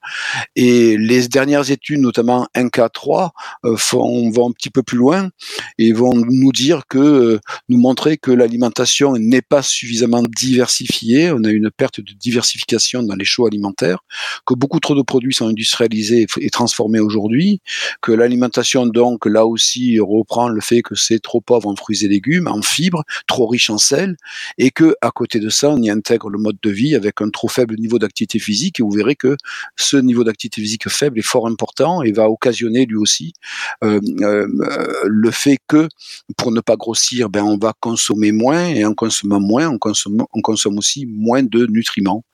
Et 0.56 0.96
les 0.96 1.28
dernières 1.28 1.70
études, 1.70 2.00
notamment 2.00 2.48
1K3, 2.54 3.30
euh, 3.64 3.76
font, 3.76 4.30
vont 4.30 4.50
un 4.50 4.52
petit 4.52 4.70
peu 4.70 4.82
plus 4.82 4.98
loin 4.98 5.30
et 5.78 5.92
vont 5.92 6.14
nous 6.14 6.52
dire 6.52 6.82
que 6.88 6.98
euh, 6.98 7.40
nous 7.68 7.78
montrer 7.78 8.16
que 8.16 8.30
l'alimentation 8.30 9.14
n'est 9.16 9.42
pas 9.42 9.62
suffisamment 9.62 10.22
diversifiée, 10.22 11.30
on 11.30 11.44
a 11.44 11.50
une 11.50 11.70
perte 11.70 12.00
de 12.00 12.12
diversification 12.12 13.02
dans 13.02 13.14
les 13.14 13.24
choix 13.24 13.48
alimentaires, 13.48 13.98
que 14.46 14.54
beaucoup 14.54 14.80
trop 14.80 14.94
de 14.94 15.02
produits 15.02 15.34
sont 15.34 15.48
industrialisés 15.48 16.26
et 16.40 16.50
transformés 16.50 17.00
aujourd'hui, 17.00 17.60
que 18.02 18.12
l'alimentation 18.12 18.86
donc 18.86 19.26
là 19.26 19.46
aussi 19.46 19.98
reprend 20.00 20.48
le 20.48 20.60
fait 20.60 20.82
que 20.82 20.94
c'est 20.94 21.20
trop 21.20 21.40
pauvre 21.40 21.68
en 21.68 21.76
fruits 21.76 22.04
et 22.04 22.08
légumes, 22.08 22.48
en 22.48 22.62
fibres, 22.62 23.04
trop 23.26 23.46
riche 23.46 23.70
en 23.70 23.78
sel, 23.78 24.16
et 24.58 24.70
que 24.70 24.94
à 25.00 25.10
côté 25.10 25.40
de 25.40 25.48
ça 25.48 25.70
on 25.70 25.82
y 25.82 25.90
intègre 25.90 26.28
le 26.30 26.38
mode 26.38 26.58
de 26.62 26.70
vie 26.70 26.94
avec 26.94 27.20
un 27.20 27.30
trop 27.30 27.48
faible 27.48 27.76
niveau 27.76 27.98
d'activité 27.98 28.38
physique 28.38 28.80
et 28.80 28.82
vous 28.82 28.90
verrez 28.90 29.16
que 29.16 29.36
ce 29.76 29.96
niveau 29.96 30.24
d'activité 30.24 30.60
physique 30.60 30.88
faible 30.88 31.18
est 31.18 31.22
fort 31.22 31.46
important 31.46 32.02
et 32.02 32.12
va 32.12 32.28
occasionner 32.28 32.86
lui 32.86 32.96
aussi 32.96 33.32
euh, 33.84 34.00
euh, 34.20 34.46
le 35.04 35.27
fait 35.30 35.58
que 35.68 35.88
pour 36.36 36.52
ne 36.52 36.60
pas 36.60 36.76
grossir, 36.76 37.28
ben 37.28 37.42
on 37.42 37.58
va 37.58 37.72
consommer 37.78 38.32
moins 38.32 38.66
et 38.68 38.84
en 38.84 38.94
consommant 38.94 39.40
moins, 39.40 39.68
on 39.68 39.78
consomme, 39.78 40.24
on 40.32 40.40
consomme 40.40 40.78
aussi 40.78 41.06
moins 41.06 41.42
de 41.42 41.66
nutriments. 41.66 42.24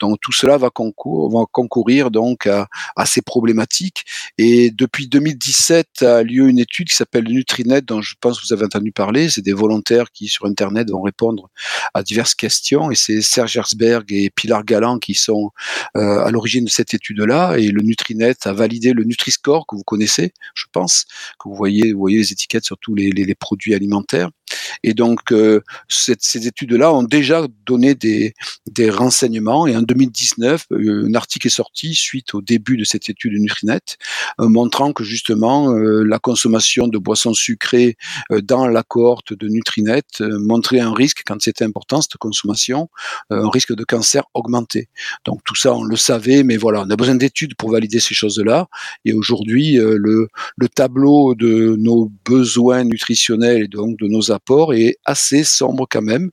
Donc 0.00 0.18
tout 0.20 0.32
cela 0.32 0.58
va, 0.58 0.70
concourir 0.70 2.10
donc 2.10 2.46
à, 2.46 2.68
à, 2.96 3.06
ces 3.06 3.22
problématiques. 3.22 4.04
Et 4.38 4.70
depuis 4.70 5.08
2017 5.08 6.02
a 6.02 6.22
lieu 6.22 6.48
une 6.48 6.58
étude 6.58 6.88
qui 6.88 6.94
s'appelle 6.94 7.24
Nutrinet, 7.24 7.82
dont 7.82 8.02
je 8.02 8.14
pense 8.20 8.40
que 8.40 8.46
vous 8.46 8.52
avez 8.52 8.64
entendu 8.64 8.92
parler. 8.92 9.28
C'est 9.30 9.42
des 9.42 9.52
volontaires 9.52 10.10
qui 10.12 10.28
sur 10.28 10.46
Internet 10.46 10.90
vont 10.90 11.02
répondre 11.02 11.48
à 11.94 12.02
diverses 12.02 12.34
questions. 12.34 12.90
Et 12.90 12.94
c'est 12.94 13.20
Serge 13.22 13.56
Herzberg 13.56 14.12
et 14.12 14.30
Pilar 14.30 14.64
Galland 14.64 14.98
qui 14.98 15.14
sont 15.14 15.50
euh, 15.96 16.24
à 16.24 16.30
l'origine 16.30 16.64
de 16.64 16.70
cette 16.70 16.94
étude-là. 16.94 17.56
Et 17.56 17.68
le 17.68 17.82
Nutrinet 17.82 18.34
a 18.44 18.52
validé 18.52 18.92
le 18.92 19.04
Nutri-Score 19.04 19.66
que 19.66 19.76
vous 19.76 19.84
connaissez, 19.84 20.32
je 20.54 20.64
pense, 20.72 21.04
que 21.38 21.48
vous 21.48 21.54
voyez, 21.54 21.92
vous 21.92 21.98
voyez 22.00 22.18
les 22.18 22.32
étiquettes 22.32 22.41
sur 22.64 22.78
tous 22.78 22.94
les 22.94 23.34
produits 23.34 23.74
alimentaires. 23.74 24.30
Et 24.82 24.94
donc, 24.94 25.32
euh, 25.32 25.60
ces 25.88 26.46
études-là 26.46 26.92
ont 26.92 27.02
déjà 27.02 27.46
donné 27.66 27.94
des, 27.94 28.34
renseignements. 28.90 29.66
Et 29.66 29.76
en 29.76 29.82
2019, 29.82 30.66
euh, 30.72 31.06
un 31.08 31.14
article 31.14 31.46
est 31.46 31.50
sorti 31.50 31.94
suite 31.94 32.34
au 32.34 32.42
début 32.42 32.76
de 32.76 32.84
cette 32.84 33.08
étude 33.08 33.34
de 33.34 33.38
Nutrinet, 33.38 33.80
euh, 34.40 34.48
montrant 34.48 34.92
que 34.92 35.04
justement 35.04 35.72
euh, 35.72 36.02
la 36.02 36.18
consommation 36.18 36.88
de 36.88 36.98
boissons 36.98 37.34
sucrées 37.34 37.96
dans 38.42 38.66
la 38.66 38.82
cohorte 38.82 39.32
de 39.32 39.48
Nutrinet 39.48 40.02
montrait 40.20 40.80
un 40.80 40.92
risque, 40.92 41.22
quand 41.26 41.40
c'était 41.40 41.64
important, 41.64 42.00
cette 42.00 42.16
consommation, 42.16 42.88
un 43.30 43.48
risque 43.50 43.74
de 43.74 43.84
cancer 43.84 44.24
augmenté. 44.34 44.88
Donc 45.24 45.40
tout 45.44 45.54
ça, 45.54 45.74
on 45.74 45.84
le 45.84 45.96
savait, 45.96 46.42
mais 46.42 46.56
voilà, 46.56 46.82
on 46.82 46.90
a 46.90 46.96
besoin 46.96 47.14
d'études 47.14 47.54
pour 47.54 47.70
valider 47.70 48.00
ces 48.00 48.14
choses-là. 48.14 48.68
Et 49.04 49.12
aujourd'hui, 49.12 49.76
le 49.76 50.28
tableau 50.74 51.34
de 51.34 51.76
nos 51.78 52.10
besoins 52.24 52.84
nutritionnels 52.84 53.62
et 53.64 53.68
donc 53.68 53.98
de 53.98 54.06
nos 54.06 54.30
apports 54.30 54.41
est 54.74 54.96
assez 55.04 55.44
sombre 55.44 55.86
quand 55.90 56.02
même. 56.02 56.30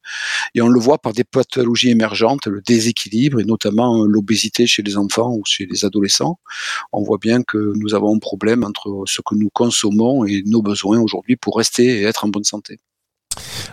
Et 0.55 0.61
on 0.61 0.67
le 0.67 0.79
voit 0.79 0.97
par 0.97 1.13
des 1.13 1.23
pathologies 1.23 1.89
émergentes, 1.89 2.47
le 2.47 2.61
déséquilibre 2.61 3.39
et 3.39 3.45
notamment 3.45 4.03
l'obésité 4.05 4.67
chez 4.67 4.81
les 4.83 4.97
enfants 4.97 5.31
ou 5.31 5.43
chez 5.45 5.65
les 5.65 5.85
adolescents. 5.85 6.39
On 6.91 7.03
voit 7.03 7.19
bien 7.19 7.43
que 7.43 7.73
nous 7.75 7.93
avons 7.93 8.15
un 8.15 8.19
problème 8.19 8.63
entre 8.63 9.03
ce 9.05 9.21
que 9.21 9.35
nous 9.35 9.49
consommons 9.53 10.25
et 10.25 10.43
nos 10.45 10.61
besoins 10.61 10.99
aujourd'hui 10.99 11.35
pour 11.35 11.57
rester 11.57 12.01
et 12.01 12.03
être 12.03 12.25
en 12.25 12.29
bonne 12.29 12.43
santé. 12.43 12.79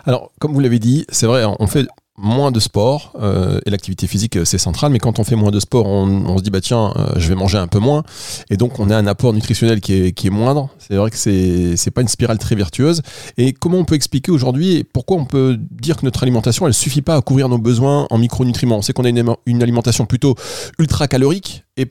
Alors, 0.05 0.31
comme 0.39 0.53
vous 0.53 0.59
l'avez 0.59 0.79
dit, 0.79 1.05
c'est 1.09 1.25
vrai, 1.25 1.43
on 1.45 1.67
fait 1.67 1.87
moins 2.17 2.51
de 2.51 2.59
sport 2.59 3.13
euh, 3.21 3.59
et 3.65 3.69
l'activité 3.69 4.07
physique 4.07 4.39
c'est 4.43 4.57
central 4.57 4.91
mais 4.91 4.97
quand 4.97 5.19
on 5.19 5.23
fait 5.23 5.35
moins 5.35 5.51
de 5.51 5.59
sport 5.59 5.85
on, 5.85 6.37
se 6.37 6.43
dit 6.43 6.49
bah 6.49 6.61
tiens 6.61 6.91
euh, 6.97 7.11
je 7.17 7.29
vais 7.29 7.35
manger 7.35 7.57
un 7.57 7.67
peu 7.67 7.79
moins. 7.79 8.03
Et 8.49 8.57
donc 8.57 8.79
on 8.79 8.89
a 8.89 8.97
un 8.97 9.07
apport 9.07 9.33
nutritionnel 9.33 9.81
qui 9.81 9.93
est, 9.93 10.11
qui 10.11 10.27
est 10.27 10.29
moindre. 10.31 10.69
C'est 10.79 10.95
vrai 10.95 11.11
que 11.11 11.17
c'est 11.17 11.91
pas 11.91 12.01
une 12.01 12.07
spirale 12.07 12.37
très 12.37 12.55
vertueuse. 12.55 13.01
Et 13.37 13.53
comment 13.53 13.77
on 13.77 13.85
peut 13.85 13.95
expliquer 13.95 14.31
aujourd'hui 14.31 14.83
pourquoi 14.83 15.17
on 15.17 15.25
peut 15.25 15.57
dire 15.59 15.97
que 15.97 16.05
notre 16.05 16.23
alimentation 16.23 16.65
elle 16.67 16.73
suffit 16.73 17.01
pas 17.01 17.15
à 17.15 17.21
couvrir 17.21 17.49
nos 17.49 17.57
besoins 17.57 18.07
en 18.09 18.17
micronutriments? 18.17 18.77
On 18.77 18.81
sait 18.81 18.93
qu'on 18.93 19.05
a 19.05 19.09
une, 19.09 19.35
une 19.45 19.63
alimentation 19.63 20.05
plutôt 20.05 20.35
ultra 20.79 21.07
calorique 21.07 21.63
et 21.77 21.85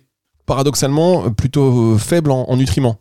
paradoxalement 0.45 1.30
plutôt 1.30 1.99
faible 1.99 2.30
en, 2.30 2.45
en 2.49 2.56
nutriments. 2.56 2.99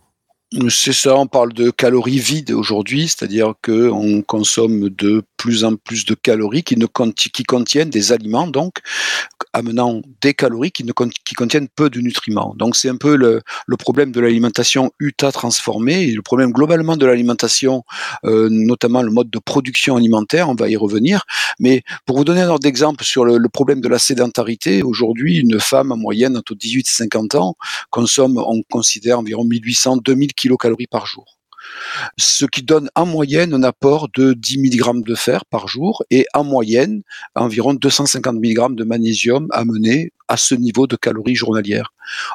C'est 0.69 0.93
ça, 0.93 1.17
on 1.17 1.27
parle 1.27 1.53
de 1.53 1.69
calories 1.69 2.19
vides 2.19 2.51
aujourd'hui, 2.51 3.07
c'est-à-dire 3.07 3.53
que 3.61 3.89
on 3.89 4.21
consomme 4.21 4.89
de 4.89 5.23
plus 5.37 5.63
en 5.63 5.75
plus 5.75 6.05
de 6.05 6.15
calories 6.15 6.63
qui, 6.63 6.77
ne, 6.77 6.85
qui 6.85 7.43
contiennent 7.43 7.89
des 7.89 8.11
aliments, 8.11 8.47
donc 8.47 8.79
amenant 9.53 10.01
des 10.21 10.33
calories 10.33 10.71
qui, 10.71 10.83
ne, 10.83 10.91
qui 10.91 11.35
contiennent 11.35 11.67
peu 11.67 11.89
de 11.89 11.99
nutriments. 11.99 12.53
Donc 12.57 12.75
c'est 12.75 12.89
un 12.89 12.97
peu 12.97 13.15
le, 13.15 13.41
problème 13.77 14.11
de 14.11 14.19
l'alimentation 14.19 14.91
UTA 14.99 15.31
transformée 15.31 16.03
et 16.03 16.11
le 16.11 16.21
problème 16.21 16.51
globalement 16.51 16.97
de 16.97 17.05
l'alimentation, 17.05 17.83
euh, 18.25 18.49
notamment 18.49 19.01
le 19.01 19.11
mode 19.11 19.29
de 19.29 19.39
production 19.39 19.95
alimentaire, 19.95 20.49
on 20.49 20.55
va 20.55 20.69
y 20.69 20.75
revenir. 20.75 21.23
Mais 21.59 21.83
pour 22.05 22.17
vous 22.17 22.23
donner 22.23 22.41
un 22.41 22.49
ordre 22.49 22.63
d'exemple 22.63 23.03
sur 23.03 23.25
le, 23.25 23.37
le, 23.37 23.49
problème 23.49 23.81
de 23.81 23.87
la 23.87 23.99
sédentarité, 23.99 24.81
aujourd'hui 24.81 25.37
une 25.37 25.59
femme 25.59 25.91
en 25.91 25.97
moyenne 25.97 26.35
entre 26.37 26.55
18 26.55 26.87
et 26.87 26.91
50 26.91 27.35
ans 27.35 27.55
consomme, 27.89 28.37
on 28.37 28.61
considère 28.63 29.19
environ 29.19 29.45
1800-2000 29.45 30.33
kilocalories 30.33 30.87
par 30.87 31.05
jour. 31.05 31.37
Ce 32.17 32.45
qui 32.45 32.63
donne 32.63 32.89
en 32.95 33.05
moyenne 33.05 33.53
un 33.53 33.63
apport 33.63 34.09
de 34.15 34.33
10 34.33 34.59
mg 34.59 35.03
de 35.05 35.15
fer 35.15 35.45
par 35.45 35.67
jour 35.67 36.03
et 36.09 36.25
en 36.33 36.43
moyenne 36.43 37.01
environ 37.35 37.73
250 37.73 38.35
mg 38.35 38.75
de 38.75 38.83
magnésium 38.83 39.47
amené 39.51 40.11
à 40.27 40.37
ce 40.37 40.55
niveau 40.55 40.87
de 40.87 40.95
calories 40.95 41.35
journalières. 41.35 41.93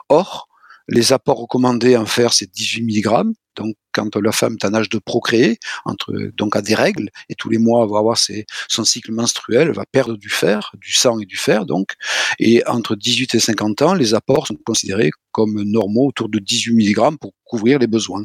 Or, 0.09 0.49
les 0.89 1.13
apports 1.13 1.39
recommandés 1.39 1.97
en 1.97 2.07
fer, 2.07 2.33
c'est 2.33 2.51
18 2.51 2.83
mg. 2.83 3.33
Donc, 3.61 3.75
quand 3.93 4.17
la 4.17 4.33
femme 4.33 4.57
est 4.61 4.65
en 4.65 4.73
âge 4.73 4.89
de 4.89 4.99
procréer, 4.99 5.59
entre, 5.85 6.15
donc 6.35 6.57
a 6.57 6.63
des 6.63 6.75
règles, 6.75 7.11
et 7.29 7.35
tous 7.35 7.51
les 7.51 7.59
mois 7.59 7.87
va 7.87 7.99
avoir 7.99 8.17
son 8.17 8.85
cycle 8.85 9.13
menstruel, 9.13 9.69
elle 9.69 9.75
va 9.75 9.85
perdre 9.85 10.17
du 10.17 10.31
fer, 10.31 10.73
du 10.79 10.93
sang 10.93 11.21
et 11.21 11.27
du 11.27 11.37
fer, 11.37 11.67
donc. 11.67 11.93
Et 12.39 12.67
entre 12.67 12.97
18 12.97 13.35
et 13.35 13.41
50 13.41 13.83
ans, 13.83 13.95
les 13.95 14.15
apports 14.15 14.47
sont 14.47 14.57
considérés 14.65 15.11
comme 15.33 15.63
normaux, 15.63 16.09
autour 16.09 16.31
de 16.31 16.39
18 16.39 16.73
mg 16.75 17.19
pour 17.21 17.35
couvrir 17.45 17.79
les 17.79 17.87
besoins. 17.87 18.25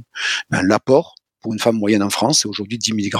Ben, 0.50 0.62
L'apport 0.62 1.15
pour 1.46 1.54
une 1.54 1.60
femme 1.60 1.78
moyenne 1.78 2.02
en 2.02 2.10
France, 2.10 2.40
c'est 2.40 2.48
aujourd'hui 2.48 2.80
10 2.80 2.94
mg. 2.94 3.14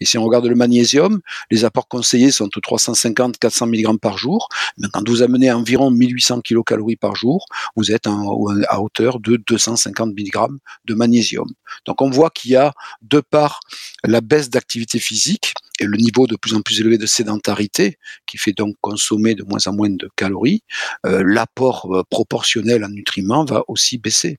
Et 0.00 0.06
si 0.06 0.16
on 0.16 0.24
regarde 0.24 0.46
le 0.46 0.54
magnésium, 0.54 1.20
les 1.50 1.66
apports 1.66 1.86
conseillés 1.86 2.30
sont 2.30 2.46
entre 2.46 2.62
350 2.62 3.34
et 3.34 3.38
400 3.38 3.66
mg 3.66 3.98
par 4.00 4.16
jour. 4.16 4.48
Mais 4.78 4.88
quand 4.90 5.06
vous 5.06 5.20
amenez 5.20 5.52
environ 5.52 5.90
1800 5.90 6.40
kcal 6.40 6.80
par 6.98 7.14
jour, 7.14 7.44
vous 7.76 7.92
êtes 7.92 8.06
à 8.06 8.80
hauteur 8.80 9.20
de 9.20 9.36
250 9.36 10.14
mg 10.16 10.48
de 10.86 10.94
magnésium. 10.94 11.46
Donc 11.84 12.00
on 12.00 12.08
voit 12.08 12.30
qu'il 12.30 12.52
y 12.52 12.56
a, 12.56 12.72
de 13.02 13.20
par 13.20 13.60
la 14.02 14.22
baisse 14.22 14.48
d'activité 14.48 14.98
physique, 14.98 15.52
et 15.78 15.84
le 15.84 15.96
niveau 15.96 16.26
de 16.26 16.36
plus 16.36 16.54
en 16.54 16.60
plus 16.60 16.80
élevé 16.80 16.98
de 16.98 17.06
sédentarité, 17.06 17.98
qui 18.26 18.38
fait 18.38 18.52
donc 18.52 18.74
consommer 18.80 19.34
de 19.34 19.44
moins 19.44 19.66
en 19.66 19.72
moins 19.72 19.90
de 19.90 20.08
calories, 20.16 20.62
euh, 21.06 21.22
l'apport 21.24 21.88
euh, 21.94 22.02
proportionnel 22.10 22.84
en 22.84 22.88
nutriments 22.88 23.44
va 23.44 23.62
aussi 23.68 23.98
baisser. 23.98 24.38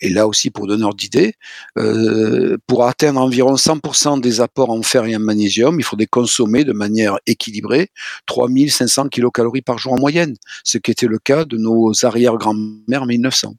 Et 0.00 0.08
là 0.08 0.26
aussi, 0.26 0.50
pour 0.50 0.66
donner 0.66 0.88
d'idée, 0.96 1.34
euh, 1.76 2.56
pour 2.66 2.86
atteindre 2.86 3.20
environ 3.20 3.56
100% 3.56 4.20
des 4.20 4.40
apports 4.40 4.70
en 4.70 4.82
fer 4.82 5.04
et 5.04 5.16
en 5.16 5.20
magnésium, 5.20 5.80
il 5.80 5.84
faudrait 5.84 6.06
consommer 6.06 6.64
de 6.64 6.72
manière 6.72 7.18
équilibrée 7.26 7.90
3500 8.26 9.08
kilocalories 9.08 9.62
par 9.62 9.78
jour 9.78 9.92
en 9.92 9.98
moyenne, 9.98 10.36
ce 10.64 10.78
qui 10.78 10.90
était 10.90 11.06
le 11.06 11.18
cas 11.18 11.44
de 11.44 11.56
nos 11.56 11.92
arrière-grand-mères 12.04 13.06
1900. 13.06 13.54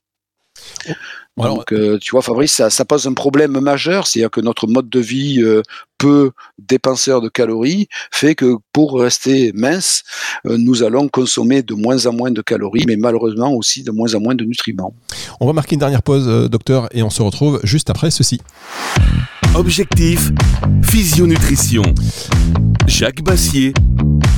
Donc, 1.48 1.72
euh, 1.72 1.98
tu 2.00 2.12
vois, 2.12 2.22
Fabrice, 2.22 2.54
ça, 2.54 2.70
ça, 2.70 2.86
pose 2.86 3.08
un 3.08 3.14
problème 3.14 3.60
majeur, 3.60 4.08
c'est-à-dire 4.08 4.30
que 4.30 4.42
notre 4.42 4.68
mode 4.68 4.90
de 4.90 5.00
vie 5.00 5.42
euh, 5.42 5.62
peu 5.98 6.32
dépenseur 6.58 7.22
de 7.22 7.30
calories 7.30 7.88
fait 8.12 8.36
que 8.36 8.58
pour 8.74 9.00
rester 9.00 9.52
mince, 9.54 10.04
euh, 10.46 10.58
nous 10.58 10.84
allons 10.84 11.08
consommer 11.08 11.62
de 11.62 11.74
moins 11.74 12.06
en 12.06 12.14
moins 12.14 12.32
de 12.32 12.42
calories, 12.42 12.84
mais 12.88 12.98
malheureusement 12.98 13.54
aussi 13.54 13.84
de 13.84 13.92
moins 13.92 14.14
en 14.16 14.20
moins 14.20 14.36
de 14.36 14.44
nutriments. 14.44 14.94
On 15.40 15.48
va 15.48 15.54
marquer 15.54 15.76
une 15.76 15.80
dernière 15.80 16.04
pause, 16.04 16.50
docteur, 16.50 16.90
et 16.92 17.04
on 17.04 17.10
se 17.10 17.22
retrouve 17.22 17.60
juste 17.64 17.90
après 17.90 18.12
ceci. 18.12 18.42
Objectif, 19.56 20.32
physionutrition. 20.84 21.84
Jacques 22.88 23.24
Bassier 23.24 23.74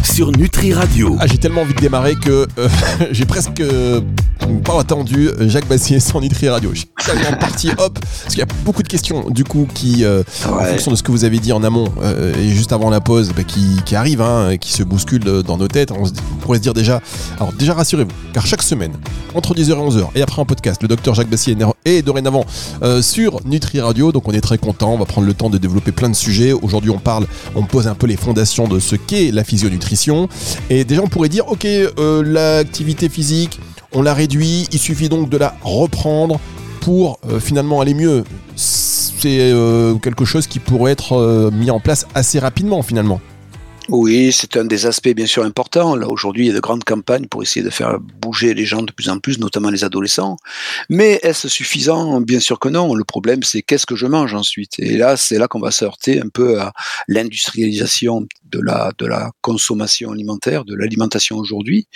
sur 0.03 0.31
Nutri 0.31 0.74
Radio. 0.74 1.15
Ah, 1.20 1.27
j'ai 1.27 1.38
tellement 1.38 1.62
envie 1.62 1.74
de 1.74 1.79
démarrer 1.79 2.15
que 2.15 2.48
euh, 2.58 2.70
j'ai 3.12 3.25
presque 3.25 3.60
euh, 3.60 4.01
pas 4.63 4.79
attendu 4.79 5.29
Jacques 5.41 5.67
Bassier 5.67 6.00
sur 6.00 6.21
Nutri 6.21 6.50
Radio. 6.50 6.71
Je 6.74 6.79
suis 6.79 6.88
tellement 7.05 7.38
parti, 7.39 7.69
hop, 7.77 7.98
parce 8.00 8.29
qu'il 8.29 8.39
y 8.39 8.43
a 8.43 8.48
beaucoup 8.63 8.83
de 8.83 8.88
questions 8.88 9.29
du 9.29 9.43
coup 9.43 9.67
qui, 9.74 10.03
euh, 10.03 10.24
ouais. 10.45 10.51
en 10.51 10.63
fonction 10.65 10.91
de 10.91 10.95
ce 10.95 11.03
que 11.03 11.12
vous 11.12 11.24
avez 11.24 11.39
dit 11.39 11.51
en 11.51 11.63
amont 11.63 11.88
euh, 12.01 12.33
et 12.36 12.50
juste 12.50 12.71
avant 12.71 12.89
la 12.89 13.01
pause, 13.01 13.31
bah, 13.36 13.43
qui, 13.43 13.81
qui 13.86 13.95
arrivent, 13.95 14.21
hein, 14.21 14.57
qui 14.57 14.71
se 14.74 14.83
bousculent 14.83 15.43
dans 15.43 15.57
nos 15.57 15.67
têtes. 15.67 15.91
On, 15.91 16.03
pourrait 16.41 16.57
se 16.57 16.63
dire 16.63 16.74
déjà, 16.74 17.01
alors 17.38 17.53
déjà 17.53 17.74
rassurez-vous, 17.74 18.12
car 18.33 18.45
chaque 18.45 18.63
semaine, 18.63 18.93
entre 19.36 19.53
10h 19.53 19.69
et 19.69 19.74
11h, 19.74 20.07
et 20.15 20.21
après 20.21 20.41
en 20.41 20.45
podcast, 20.45 20.81
le 20.81 20.88
docteur 20.88 21.13
Jacques 21.13 21.29
Bassier 21.29 21.55
est 21.86 22.01
dorénavant 22.01 22.45
euh, 22.81 23.01
sur 23.01 23.39
Nutri 23.45 23.79
Radio, 23.79 24.12
donc 24.12 24.27
on 24.27 24.31
est 24.31 24.41
très 24.41 24.57
content. 24.57 24.93
On 24.93 24.98
va 24.98 25.05
prendre 25.05 25.27
le 25.27 25.33
temps 25.33 25.50
de 25.50 25.57
développer 25.57 25.91
plein 25.91 26.10
de 26.10 26.15
sujets. 26.15 26.51
Aujourd'hui, 26.53 26.89
on 26.89 27.00
parle, 27.00 27.27
on 27.55 27.63
pose 27.63 27.88
un 27.88 27.95
peu 27.95 28.07
les 28.07 28.17
fondations 28.17 28.67
de 28.67 28.79
ce 28.79 28.95
qu'est 28.95 29.31
la 29.31 29.43
physionutrition. 29.43 30.27
Et 30.69 30.83
déjà, 30.83 31.01
on 31.03 31.07
pourrait 31.07 31.29
dire, 31.29 31.48
ok, 31.48 31.67
l'activité 31.98 33.10
physique, 33.10 33.60
on 33.93 34.01
la 34.01 34.13
réduit, 34.13 34.67
il 34.71 34.79
suffit 34.79 35.10
donc 35.10 35.29
de 35.29 35.38
la 35.38 35.55
reprendre 35.63 36.39
pour 36.81 37.19
euh, 37.29 37.39
finalement 37.39 37.81
aller 37.81 37.93
mieux. 37.93 38.24
C'est 38.55 39.51
euh, 39.51 39.95
quelque 39.95 40.25
chose 40.25 40.48
qui 40.48 40.60
pourrait 40.60 40.93
être 40.93 41.51
mis 41.51 41.71
en 41.71 41.79
place 41.79 42.07
assez 42.15 42.39
rapidement 42.39 42.81
finalement. 42.81 43.21
Oui, 43.91 44.31
c'est 44.31 44.55
un 44.55 44.63
des 44.63 44.86
aspects 44.86 45.10
bien 45.10 45.25
sûr 45.25 45.43
importants. 45.43 45.98
Là 45.98 46.07
aujourd'hui, 46.07 46.45
il 46.45 46.48
y 46.48 46.51
a 46.51 46.53
de 46.53 46.62
grandes 46.62 46.86
campagnes 46.86 47.27
pour 47.27 47.43
essayer 47.43 47.62
de 47.62 47.69
faire 47.69 48.00
bouger 48.00 48.53
les 48.53 48.63
gens 48.63 48.83
de 48.83 48.91
plus 48.93 49.10
en 49.10 49.19
plus, 49.19 49.38
notamment 49.38 49.69
les 49.69 49.83
adolescents. 49.83 50.38
Mais 50.88 51.19
est-ce 51.24 51.50
suffisant? 51.50 52.21
Bien 52.21 52.39
sûr 52.39 52.57
que 52.57 52.69
non. 52.69 52.95
Le 52.95 53.03
problème, 53.03 53.43
c'est 53.43 53.62
qu'est-ce 53.62 53.86
que 53.86 53.98
je 53.98 54.05
mange 54.05 54.33
ensuite? 54.33 54.79
Et 54.79 54.95
là, 54.95 55.17
c'est 55.17 55.38
là 55.38 55.50
qu'on 55.50 55.60
va 55.60 55.71
se 55.71 55.83
heurter 55.83 56.21
un 56.21 56.29
peu 56.29 56.62
à 56.62 56.71
l'industrialisation 57.10 58.27
de 58.50 58.60
la, 58.62 58.93
de 58.98 59.05
la 59.05 59.31
consommation 59.41 60.12
alimentaire, 60.12 60.63
de 60.63 60.75
l'alimentation 60.75 61.38
aujourd'hui. 61.38 61.88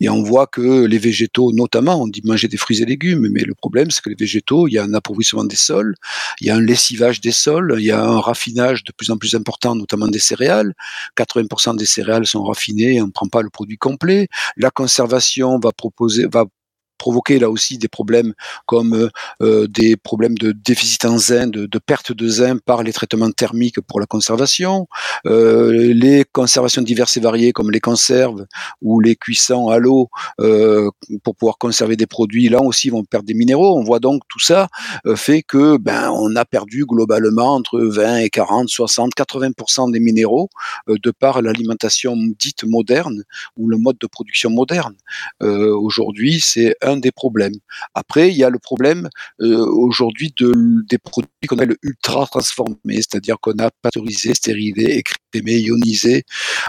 Et 0.00 0.08
on 0.08 0.24
voit 0.24 0.48
que 0.48 0.84
les 0.84 0.98
végétaux, 0.98 1.52
notamment, 1.52 2.02
on 2.02 2.08
dit 2.08 2.22
manger 2.24 2.48
des 2.48 2.56
fruits 2.56 2.82
et 2.82 2.86
légumes, 2.86 3.28
mais 3.30 3.42
le 3.42 3.54
problème, 3.54 3.92
c'est 3.92 4.02
que 4.02 4.08
les 4.08 4.16
végétaux, 4.16 4.66
il 4.66 4.74
y 4.74 4.78
a 4.78 4.84
un 4.84 4.94
appauvrissement 4.94 5.44
des 5.44 5.56
sols, 5.56 5.94
il 6.40 6.48
y 6.48 6.50
a 6.50 6.56
un 6.56 6.60
lessivage 6.60 7.20
des 7.20 7.32
sols, 7.32 7.76
il 7.78 7.84
y 7.84 7.92
a 7.92 8.02
un 8.02 8.20
raffinage 8.20 8.82
de 8.82 8.92
plus 8.92 9.10
en 9.10 9.16
plus 9.16 9.34
important, 9.34 9.76
notamment 9.76 10.08
des 10.08 10.18
céréales. 10.18 10.74
80% 11.16 11.35
des 11.74 11.86
céréales 11.86 12.26
sont 12.26 12.44
raffinées, 12.44 13.00
on 13.00 13.06
ne 13.06 13.12
prend 13.12 13.28
pas 13.28 13.42
le 13.42 13.50
produit 13.50 13.78
complet. 13.78 14.28
La 14.56 14.70
conservation 14.70 15.58
va 15.58 15.72
proposer, 15.72 16.26
va 16.26 16.44
provoquer 16.96 17.38
là 17.38 17.50
aussi 17.50 17.78
des 17.78 17.88
problèmes 17.88 18.34
comme 18.66 18.94
euh, 18.94 19.08
euh, 19.42 19.66
des 19.68 19.96
problèmes 19.96 20.36
de 20.38 20.52
déficit 20.52 21.04
en 21.04 21.18
zinc, 21.18 21.50
de, 21.50 21.78
perte 21.78 22.12
de 22.12 22.28
zinc 22.28 22.60
par 22.64 22.82
les 22.82 22.92
traitements 22.92 23.30
thermiques 23.30 23.80
pour 23.80 24.00
la 24.00 24.06
conservation, 24.06 24.88
euh, 25.26 25.92
les 25.94 26.24
conservations 26.32 26.82
diverses 26.82 27.16
et 27.16 27.20
variées 27.20 27.52
comme 27.52 27.70
les 27.70 27.80
conserves 27.80 28.46
ou 28.82 29.00
les 29.00 29.16
cuissons 29.16 29.68
à 29.68 29.78
l'eau 29.78 30.08
pour 31.22 31.36
pouvoir 31.36 31.58
conserver 31.58 31.96
des 31.96 32.06
produits, 32.06 32.48
là 32.48 32.60
aussi 32.62 32.90
vont 32.90 33.04
perdre 33.04 33.26
des 33.26 33.34
minéraux. 33.34 33.78
On 33.78 33.84
voit 33.84 34.00
donc 34.00 34.22
tout 34.28 34.40
ça 34.40 34.68
fait 35.14 35.42
que 35.42 35.76
ben 35.76 36.10
on 36.10 36.34
a 36.36 36.44
perdu 36.44 36.84
globalement 36.86 37.54
entre 37.54 37.80
20 37.80 38.18
et 38.18 38.30
40, 38.30 38.68
60, 38.68 39.12
80% 39.14 39.92
des 39.92 40.00
minéraux 40.00 40.48
de 40.88 41.10
par 41.10 41.42
l'alimentation 41.42 42.16
dite 42.38 42.64
moderne 42.64 43.22
ou 43.56 43.68
le 43.68 43.76
mode 43.76 43.98
de 43.98 44.06
production 44.06 44.50
moderne. 44.50 44.94
Aujourd'hui, 45.40 46.40
c'est 46.40 46.74
des 46.94 47.10
problèmes. 47.10 47.54
Après, 47.94 48.30
il 48.30 48.36
y 48.36 48.44
a 48.44 48.50
le 48.50 48.60
problème 48.60 49.08
euh, 49.40 49.66
aujourd'hui 49.66 50.32
de, 50.38 50.52
des 50.88 50.98
produits 50.98 51.30
qu'on 51.48 51.56
appelle 51.56 51.76
ultra 51.82 52.26
transformés, 52.26 52.76
c'est-à-dire 52.96 53.38
qu'on 53.40 53.58
a 53.58 53.70
pasteurisé, 53.82 54.34
stérilisé, 54.34 54.96
écrémé, 55.36 55.58
ionisé, 55.58 56.24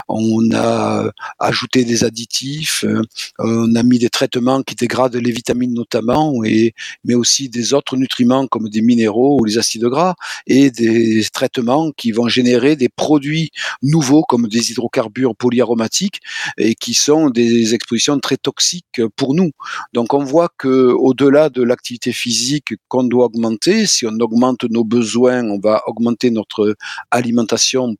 on 0.08 0.50
a 0.52 1.10
ajouté 1.38 1.84
des 1.84 2.04
additifs, 2.04 2.84
euh, 2.84 3.02
on 3.38 3.74
a 3.74 3.82
mis 3.82 3.98
des 3.98 4.10
traitements 4.10 4.62
qui 4.62 4.74
dégradent 4.74 5.16
les 5.16 5.32
vitamines 5.32 5.74
notamment, 5.74 6.44
et, 6.44 6.74
mais 7.04 7.14
aussi 7.14 7.48
des 7.48 7.74
autres 7.74 7.96
nutriments 7.96 8.46
comme 8.46 8.68
des 8.68 8.82
minéraux 8.82 9.38
ou 9.40 9.44
les 9.44 9.58
acides 9.58 9.84
gras, 9.84 10.14
et 10.46 10.70
des 10.70 11.24
traitements 11.32 11.90
qui 11.92 12.12
vont 12.12 12.28
générer 12.28 12.76
des 12.76 12.88
produits 12.88 13.50
nouveaux 13.82 14.22
comme 14.22 14.48
des 14.48 14.70
hydrocarbures 14.70 15.34
polyaromatiques 15.36 16.20
et 16.56 16.74
qui 16.74 16.94
sont 16.94 17.30
des 17.30 17.74
expositions 17.74 18.18
très 18.18 18.36
toxiques 18.36 19.00
pour 19.16 19.34
nous. 19.34 19.50
Donc 19.92 20.14
on 20.14 20.24
voit 20.24 20.50
que 20.58 20.92
au-delà 20.92 21.48
de 21.50 21.62
l'activité 21.62 22.12
physique 22.12 22.74
qu'on 22.88 23.04
doit 23.04 23.26
augmenter, 23.26 23.86
si 23.86 24.06
on 24.06 24.18
augmente 24.20 24.64
nos 24.64 24.84
besoins, 24.84 25.44
on 25.44 25.58
va 25.58 25.82
augmenter 25.86 26.30
notre 26.30 26.76
alimentation 27.10 27.96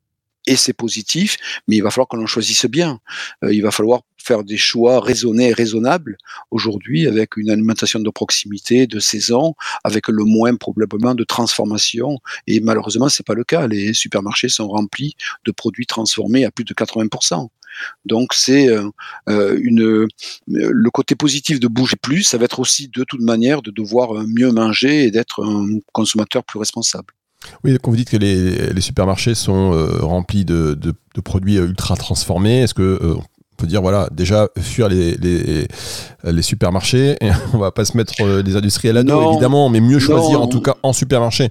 et 0.46 0.56
c'est 0.56 0.72
positif, 0.72 1.36
mais 1.66 1.76
il 1.76 1.82
va 1.82 1.90
falloir 1.90 2.08
qu'on 2.08 2.22
en 2.22 2.26
choisisse 2.26 2.66
bien. 2.66 3.00
Euh, 3.44 3.52
il 3.52 3.62
va 3.62 3.70
falloir 3.70 4.02
faire 4.16 4.44
des 4.44 4.56
choix 4.56 5.00
raisonnés 5.00 5.48
et 5.48 5.52
raisonnables 5.52 6.16
aujourd'hui 6.50 7.06
avec 7.06 7.36
une 7.36 7.50
alimentation 7.50 8.00
de 8.00 8.10
proximité, 8.10 8.86
de 8.86 8.98
saison, 9.00 9.54
avec 9.84 10.08
le 10.08 10.24
moins 10.24 10.54
probablement 10.56 11.14
de 11.14 11.24
transformation. 11.24 12.18
Et 12.46 12.60
malheureusement, 12.60 13.08
c'est 13.08 13.26
pas 13.26 13.34
le 13.34 13.44
cas. 13.44 13.66
Les 13.66 13.94
supermarchés 13.94 14.48
sont 14.48 14.68
remplis 14.68 15.16
de 15.44 15.52
produits 15.52 15.86
transformés 15.86 16.44
à 16.44 16.50
plus 16.50 16.64
de 16.64 16.74
80%. 16.74 17.48
Donc 18.04 18.34
c'est 18.34 18.68
euh, 18.68 18.88
euh, 19.28 19.58
une 19.62 20.08
le 20.46 20.90
côté 20.90 21.14
positif 21.14 21.60
de 21.60 21.68
bouger 21.68 21.96
plus, 21.96 22.22
ça 22.22 22.38
va 22.38 22.46
être 22.46 22.58
aussi 22.58 22.88
de 22.88 23.04
toute 23.04 23.20
manière 23.20 23.62
de 23.62 23.70
devoir 23.70 24.14
mieux 24.26 24.50
manger 24.50 25.04
et 25.04 25.10
d'être 25.10 25.44
un 25.44 25.78
consommateur 25.92 26.42
plus 26.44 26.58
responsable. 26.58 27.14
Oui, 27.64 27.76
quand 27.82 27.90
vous 27.90 27.96
dites 27.96 28.10
que 28.10 28.16
les, 28.16 28.80
supermarchés 28.80 29.34
sont 29.34 29.72
euh, 29.72 29.98
remplis 30.00 30.44
de, 30.44 30.76
produits 31.24 31.56
ultra 31.56 31.96
transformés, 31.96 32.62
est-ce 32.62 32.74
que 32.74 32.98
on 33.02 33.22
peut 33.56 33.66
dire 33.66 33.82
voilà 33.82 34.08
déjà 34.12 34.48
fuir 34.58 34.88
les, 34.88 35.16
les, 35.16 36.42
supermarchés 36.42 37.16
et 37.20 37.30
on 37.54 37.58
va 37.58 37.72
pas 37.72 37.84
se 37.84 37.96
mettre 37.96 38.22
les 38.22 38.56
industriels 38.56 38.96
à 38.96 39.02
dos 39.02 39.32
évidemment, 39.32 39.68
mais 39.68 39.80
mieux 39.80 39.98
choisir 39.98 40.40
en 40.40 40.46
tout 40.46 40.60
cas 40.60 40.76
en 40.82 40.92
supermarché? 40.92 41.50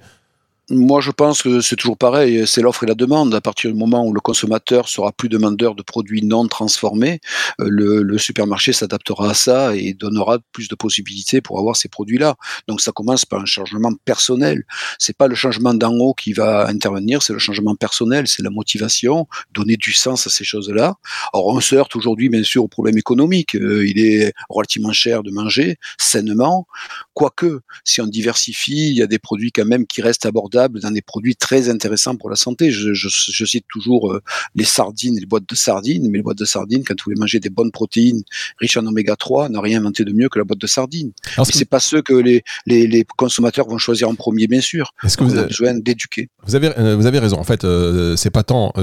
Moi, 0.70 1.00
je 1.00 1.12
pense 1.12 1.44
que 1.44 1.62
c'est 1.62 1.78
toujours 1.78 1.98
pareil, 1.98 2.46
c'est 2.46 2.62
l'offre 2.62 2.84
et 2.84 2.88
la 2.88 2.94
demande. 2.94 3.34
À 3.34 3.40
partir 3.40 3.72
du 3.72 3.78
moment 3.78 4.06
où 4.06 4.14
le 4.14 4.20
consommateur 4.20 4.90
sera 4.90 5.14
plus 5.14 5.30
demandeur 5.30 5.76
de 5.76 5.82
produits 5.82 6.26
non 6.26 6.46
transformés, 6.50 7.22
euh, 7.62 7.68
le, 7.70 8.18
supermarché 8.18 8.74
s'adaptera 8.74 9.30
à 9.30 9.34
ça 9.34 9.78
et 9.78 9.94
donnera 9.94 10.40
plus 10.52 10.68
de 10.68 10.76
possibilités 10.76 11.40
pour 11.40 11.58
avoir 11.60 11.78
ces 11.78 11.88
produits-là. 11.88 12.36
Donc, 12.68 12.82
ça 12.82 12.92
commence 12.92 13.24
par 13.24 13.40
un 13.40 13.46
changement 13.46 13.94
personnel. 14.04 14.66
C'est 15.00 15.16
pas 15.16 15.30
le 15.30 15.36
changement 15.36 15.74
d'en 15.74 15.94
haut 15.94 16.14
qui 16.14 16.34
va 16.34 16.68
intervenir, 16.68 17.24
c'est 17.24 17.32
le 17.32 17.40
changement 17.40 17.76
personnel, 17.76 18.28
c'est 18.28 18.44
la 18.44 18.50
motivation, 18.50 19.26
donner 19.54 19.78
du 19.78 19.94
sens 19.94 20.28
à 20.28 20.30
ces 20.30 20.44
choses-là. 20.44 20.96
Alors, 21.34 21.48
on 21.48 21.62
se 21.62 21.76
heurte 21.76 21.96
aujourd'hui, 21.96 22.28
bien 22.28 22.44
sûr, 22.44 22.66
au 22.66 22.68
problème 22.68 22.98
économique. 22.98 23.56
Euh, 23.56 23.88
il 23.88 24.00
est 24.00 24.34
relativement 24.50 24.92
cher 24.92 25.24
de 25.24 25.32
manger 25.32 25.78
sainement, 25.98 26.68
quoique 27.14 27.62
si 27.86 28.02
on 28.02 28.08
diversifie, 28.08 28.90
il 28.90 28.98
y 28.98 29.02
a 29.02 29.08
des 29.08 29.20
produits 29.20 29.54
quand 29.54 29.66
même 29.66 29.88
qui 29.88 30.02
restent 30.02 30.26
abordables 30.26 30.57
dans 30.68 30.92
des 30.92 31.02
produits 31.02 31.36
très 31.36 31.70
intéressants 31.70 32.16
pour 32.16 32.30
la 32.30 32.36
santé. 32.36 32.72
Je, 32.72 32.94
je, 32.94 33.46
cite 33.46 33.66
toujours 33.70 34.12
euh, 34.12 34.22
les 34.56 34.64
sardines, 34.64 35.18
les 35.20 35.26
boîtes 35.26 35.48
de 35.48 35.56
sardines, 35.56 36.10
mais 36.10 36.18
les 36.20 36.24
boîtes 36.24 36.38
de 36.38 36.46
sardines, 36.46 36.84
quand 36.86 36.94
vous 36.94 37.06
voulez 37.06 37.20
manger 37.20 37.40
des 37.40 37.50
bonnes 37.50 37.72
protéines 37.72 38.24
riches 38.60 38.78
en 38.78 38.86
oméga 38.86 39.16
3, 39.16 39.50
n'a 39.50 39.62
rien 39.62 39.80
inventé 39.80 40.04
de 40.04 40.12
mieux 40.12 40.30
que 40.30 40.40
la 40.40 40.46
boîte 40.46 40.60
de 40.60 40.68
sardines. 40.68 41.12
Ce 41.38 41.44
c'est 41.54 41.66
pas 41.66 41.80
ceux 41.80 42.02
que 42.02 42.14
les, 42.14 42.44
les, 42.66 42.88
les, 42.88 43.06
consommateurs 43.18 43.68
vont 43.68 43.78
choisir 43.78 44.10
en 44.10 44.16
premier, 44.16 44.48
bien 44.48 44.62
sûr. 44.62 44.94
Est-ce 45.04 45.18
que 45.18 45.24
vous, 45.24 45.36
avez 45.36 45.48
besoin 45.48 45.74
d'éduquer 45.76 46.30
Vous 46.46 46.56
avez 46.56 46.78
euh, 46.78 46.96
vous 46.96 47.06
avez 47.06 47.20
raison. 47.20 47.38
En 47.38 47.44
fait, 47.44 47.64
euh, 47.64 48.16
c'est 48.16 48.30
pas 48.30 48.44
tant 48.44 48.74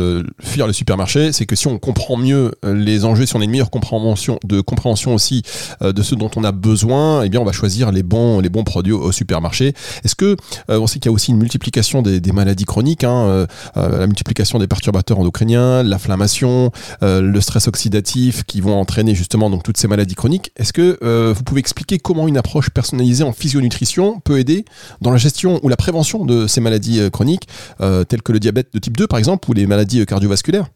fuir 0.43 0.67
le 0.67 0.73
supermarché, 0.73 1.33
c'est 1.33 1.47
que 1.47 1.57
si 1.57 1.67
on 1.67 1.79
comprend 1.79 2.17
mieux 2.17 2.53
les 2.65 3.05
enjeux, 3.05 3.27
si 3.27 3.37
on 3.37 3.41
a 3.41 3.45
une 3.45 3.51
meilleure 3.51 3.71
compréhension 3.71 4.39
de 4.45 4.61
compréhension 4.61 5.15
aussi 5.15 5.43
de 5.81 6.03
ce 6.03 6.15
dont 6.15 6.31
on 6.37 6.45
a 6.45 6.53
besoin, 6.53 7.23
eh 7.23 7.29
bien 7.29 7.41
on 7.41 7.45
va 7.45 7.53
choisir 7.53 7.93
les 7.93 8.03
bons 8.03 8.41
les 8.41 8.49
bons 8.49 8.65
produits 8.65 8.93
au, 8.93 9.13
supermarché. 9.13 9.75
Est-ce 10.05 10.15
que 10.15 10.37
on 10.69 10.87
sait 10.87 10.99
qu'il 10.99 11.11
y 11.11 11.13
a 11.13 11.13
aussi 11.13 11.31
une 11.31 11.39
multiplicité 11.39 11.64
multiplication 11.65 12.03
des, 12.03 12.33
maladies 12.33 12.65
chroniques, 12.65 13.05
hein, 13.05 13.25
euh, 13.27 13.47
euh, 13.77 13.99
la 14.01 14.07
multiplication 14.07 14.59
des 14.59 14.67
perturbateurs 14.67 15.19
endocriniens, 15.19 15.83
l'inflammation, 15.83 16.71
euh, 17.03 17.23
le 17.23 17.41
stress 17.41 17.69
oxydatif 17.69 18.45
qui 18.45 18.61
vont 18.61 18.79
entraîner 18.79 19.15
justement 19.15 19.51
toutes 19.59 19.79
ces 19.79 19.89
maladies 19.89 20.15
chroniques. 20.15 20.53
Est-ce 20.57 20.73
que 20.73 20.99
vous 21.33 21.43
pouvez 21.43 21.61
expliquer 21.61 21.99
comment 21.99 22.29
une 22.29 22.37
approche 22.37 22.71
personnalisée 22.71 23.25
en 23.25 23.33
physionutrition 23.33 24.21
peut 24.21 24.39
aider 24.39 24.65
dans 25.01 25.11
la 25.11 25.17
gestion 25.17 25.61
ou 25.63 25.69
la 25.69 25.77
prévention 25.77 26.25
de 26.25 26.47
ces 26.47 26.61
maladies 26.61 27.11
chroniques, 27.11 27.49
telles 27.79 28.23
que 28.23 28.33
le 28.33 28.41
diabète 28.41 28.69
de 28.75 28.79
type 28.79 28.97
2 28.97 29.07
par 29.07 29.19
exemple, 29.19 29.49
ou 29.51 29.53
les 29.53 29.67
maladies 29.67 30.05
cardiovasculaires? 30.07 30.67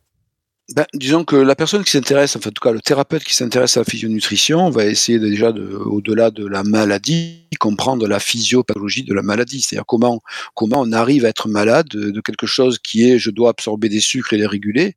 Ben, 0.75 0.85
disons 0.93 1.25
que 1.25 1.35
la 1.35 1.57
personne 1.57 1.83
qui 1.83 1.93
s'intéresse, 1.93 2.37
enfin 2.37 2.51
en 2.51 2.53
tout 2.53 2.61
cas 2.63 2.73
le 2.73 2.81
thérapeute 2.81 3.25
qui 3.25 3.33
s'intéresse 3.33 3.79
à 3.79 3.81
la 3.81 3.85
physionutrition, 3.85 4.69
va 4.69 4.85
essayer 4.85 5.19
déjà 5.19 5.51
de, 5.51 5.65
au-delà 5.65 6.31
de 6.31 6.47
la 6.47 6.63
maladie, 6.63 7.49
comprendre 7.59 8.07
la 8.07 8.21
physiopathologie 8.21 9.03
de 9.03 9.15
la 9.15 9.23
maladie, 9.23 9.63
c'est-à-dire 9.63 9.87
comment 9.87 10.21
comment 10.55 10.83
on 10.83 10.93
arrive 10.93 11.25
à 11.25 11.31
être 11.31 11.49
malade 11.49 11.89
de 11.89 12.21
quelque 12.21 12.47
chose 12.47 12.79
qui 12.79 13.09
est 13.09 13.19
je 13.19 13.31
dois 13.31 13.49
absorber 13.49 13.89
des 13.89 14.01
sucres 14.01 14.35
et 14.35 14.37
les 14.37 14.47
réguler 14.47 14.97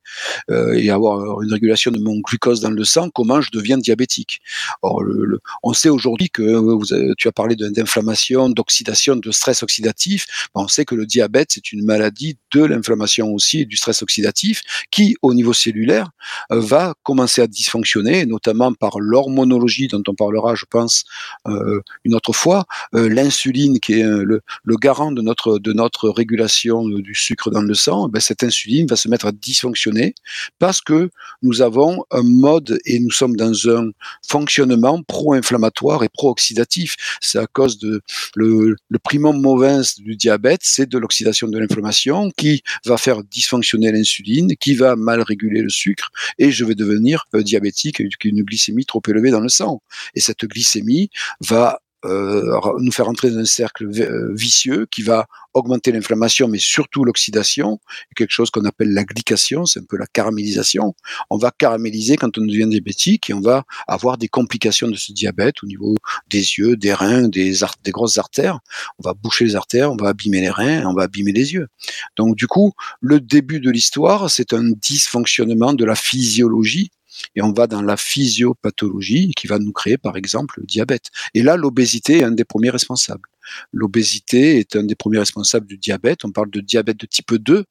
euh, 0.49 0.73
et 0.73 0.89
avoir 0.89 1.41
une 1.41 1.53
régulation 1.53 1.89
de 1.89 1.99
mon 1.99 2.19
glucose 2.19 2.59
dans 2.59 2.69
le 2.69 2.83
sang, 2.83 3.09
comment 3.09 3.39
je 3.39 3.49
deviens 3.51 3.77
diabétique. 3.77 4.41
On 4.83 5.73
sait 5.73 5.89
aujourd'hui 5.89 6.29
que 6.29 6.41
vous 6.41 6.83
tu 7.17 7.29
as 7.29 7.31
parlé 7.31 7.55
d'inflammation, 7.55 8.49
d'oxydation, 8.49 9.15
de 9.15 9.31
stress 9.31 9.63
oxydatif. 9.63 10.49
Ben, 10.53 10.63
on 10.63 10.67
sait 10.67 10.83
que 10.83 10.95
le 10.95 11.05
diabète 11.05 11.51
c'est 11.53 11.71
une 11.71 11.85
maladie 11.85 12.37
de 12.51 12.61
l'inflammation 12.65 13.33
aussi 13.33 13.61
et 13.61 13.65
du 13.65 13.77
stress 13.77 14.01
oxydatif 14.01 14.61
qui 14.91 15.15
au 15.21 15.33
niveau 15.33 15.53
cellulaire 15.61 16.09
euh, 16.51 16.59
va 16.59 16.93
commencer 17.03 17.41
à 17.41 17.47
dysfonctionner, 17.47 18.25
notamment 18.25 18.73
par 18.73 18.99
l'hormonologie 18.99 19.87
dont 19.87 20.03
on 20.07 20.15
parlera, 20.15 20.55
je 20.55 20.65
pense, 20.69 21.03
euh, 21.47 21.81
une 22.03 22.15
autre 22.15 22.33
fois. 22.33 22.65
Euh, 22.95 23.09
l'insuline, 23.09 23.79
qui 23.79 23.93
est 23.93 24.03
le, 24.03 24.41
garant 24.77 25.11
de 25.11 25.21
notre, 25.21 25.59
de 25.59 25.73
notre 25.73 26.09
régulation 26.09 26.87
du 26.87 27.15
sucre 27.15 27.51
dans 27.51 27.61
le 27.61 27.73
sang, 27.73 28.07
ben, 28.09 28.19
cette 28.19 28.43
insuline 28.43 28.87
va 28.87 28.95
se 28.95 29.07
mettre 29.07 29.27
à 29.27 29.31
dysfonctionner 29.31 30.15
parce 30.59 30.81
que 30.81 31.09
nous 31.41 31.61
avons 31.61 32.03
un 32.11 32.23
mode 32.23 32.79
et 32.85 32.99
nous 32.99 33.11
sommes 33.11 33.35
dans 33.35 33.69
un 33.69 33.91
fonctionnement 34.27 35.01
pro-inflammatoire 35.03 36.03
et 36.03 36.09
pro-oxydatif. 36.09 36.95
C'est 37.21 37.37
à 37.37 37.47
cause 37.47 37.77
de 37.77 38.01
le, 38.35 38.75
le 38.89 38.99
primum 38.99 39.39
movens 39.39 39.99
du 39.99 40.15
diabète, 40.15 40.61
c'est 40.63 40.89
de 40.89 40.97
l'oxydation 40.97 41.47
de 41.47 41.59
l'inflammation 41.59 42.31
qui 42.37 42.63
va 42.85 42.97
faire 42.97 43.23
dysfonctionner 43.23 43.91
l'insuline, 43.91 44.55
qui 44.59 44.73
va 44.73 44.95
mal 44.95 45.21
réguler 45.21 45.50
le 45.59 45.69
sucre 45.69 46.11
et 46.37 46.51
je 46.51 46.63
vais 46.63 46.75
devenir 46.75 47.25
euh, 47.35 47.43
diabétique 47.43 47.99
avec 47.99 48.23
une 48.23 48.43
glycémie 48.43 48.85
trop 48.85 49.01
élevée 49.07 49.31
dans 49.31 49.39
le 49.39 49.49
sang. 49.49 49.81
Et 50.15 50.21
cette 50.21 50.45
glycémie 50.45 51.09
va 51.41 51.81
nous 52.03 52.91
faire 52.91 53.07
entrer 53.07 53.29
dans 53.31 53.39
un 53.39 53.45
cercle 53.45 53.85
euh, 53.85 54.33
vicieux 54.33 54.87
qui 54.89 55.03
va 55.03 55.27
augmenter 55.53 55.91
l'inflammation, 55.91 56.47
mais 56.47 56.57
surtout 56.57 57.03
l'oxydation, 57.03 57.79
quelque 58.15 58.31
chose 58.31 58.49
qu'on 58.49 58.65
appelle 58.65 58.93
la 58.93 59.03
glycation, 59.03 59.65
c'est 59.65 59.81
un 59.81 59.85
peu 59.87 59.97
la 59.97 60.07
caramélisation. 60.07 60.95
On 61.29 61.37
va 61.37 61.51
caraméliser 61.51 62.15
quand 62.15 62.37
on 62.37 62.45
devient 62.45 62.67
diabétique 62.67 63.29
et 63.29 63.33
on 63.33 63.41
va 63.41 63.63
avoir 63.87 64.17
des 64.17 64.27
complications 64.27 64.87
de 64.87 64.95
ce 64.95 65.11
diabète 65.11 65.63
au 65.63 65.67
niveau 65.67 65.97
des 66.29 66.39
yeux, 66.39 66.77
des 66.77 66.93
reins, 66.93 67.27
des, 67.27 67.53
des 67.83 67.91
grosses 67.91 68.17
artères. 68.17 68.59
On 68.99 69.03
va 69.03 69.13
boucher 69.13 69.45
les 69.45 69.55
artères, 69.55 69.91
on 69.91 69.97
va 69.97 70.09
abîmer 70.09 70.41
les 70.41 70.49
reins, 70.49 70.85
on 70.85 70.93
va 70.93 71.03
abîmer 71.03 71.33
les 71.33 71.53
yeux. 71.53 71.67
Donc 72.15 72.35
du 72.35 72.47
coup, 72.47 72.73
le 73.01 73.19
début 73.19 73.59
de 73.59 73.69
l'histoire, 73.69 74.29
c'est 74.29 74.53
un 74.53 74.71
dysfonctionnement 74.71 75.73
de 75.73 75.85
la 75.85 75.95
physiologie 75.95 76.91
et 77.35 77.41
on 77.41 77.51
va 77.51 77.67
dans 77.67 77.81
la 77.81 77.97
physiopathologie 77.97 79.33
qui 79.35 79.47
va 79.47 79.59
nous 79.59 79.71
créer 79.71 79.97
par 79.97 80.17
exemple 80.17 80.59
le 80.59 80.65
diabète. 80.65 81.09
Et 81.33 81.43
là, 81.43 81.57
l'obésité 81.57 82.19
est 82.19 82.23
un 82.23 82.31
des 82.31 82.45
premiers 82.45 82.69
responsables. 82.69 83.29
L'obésité 83.71 84.59
est 84.59 84.75
un 84.75 84.83
des 84.83 84.95
premiers 84.95 85.19
responsables 85.19 85.65
du 85.65 85.77
diabète. 85.77 86.23
On 86.25 86.31
parle 86.31 86.51
de 86.51 86.61
diabète 86.61 86.97
de 86.97 87.05
type 87.05 87.33
2 87.33 87.65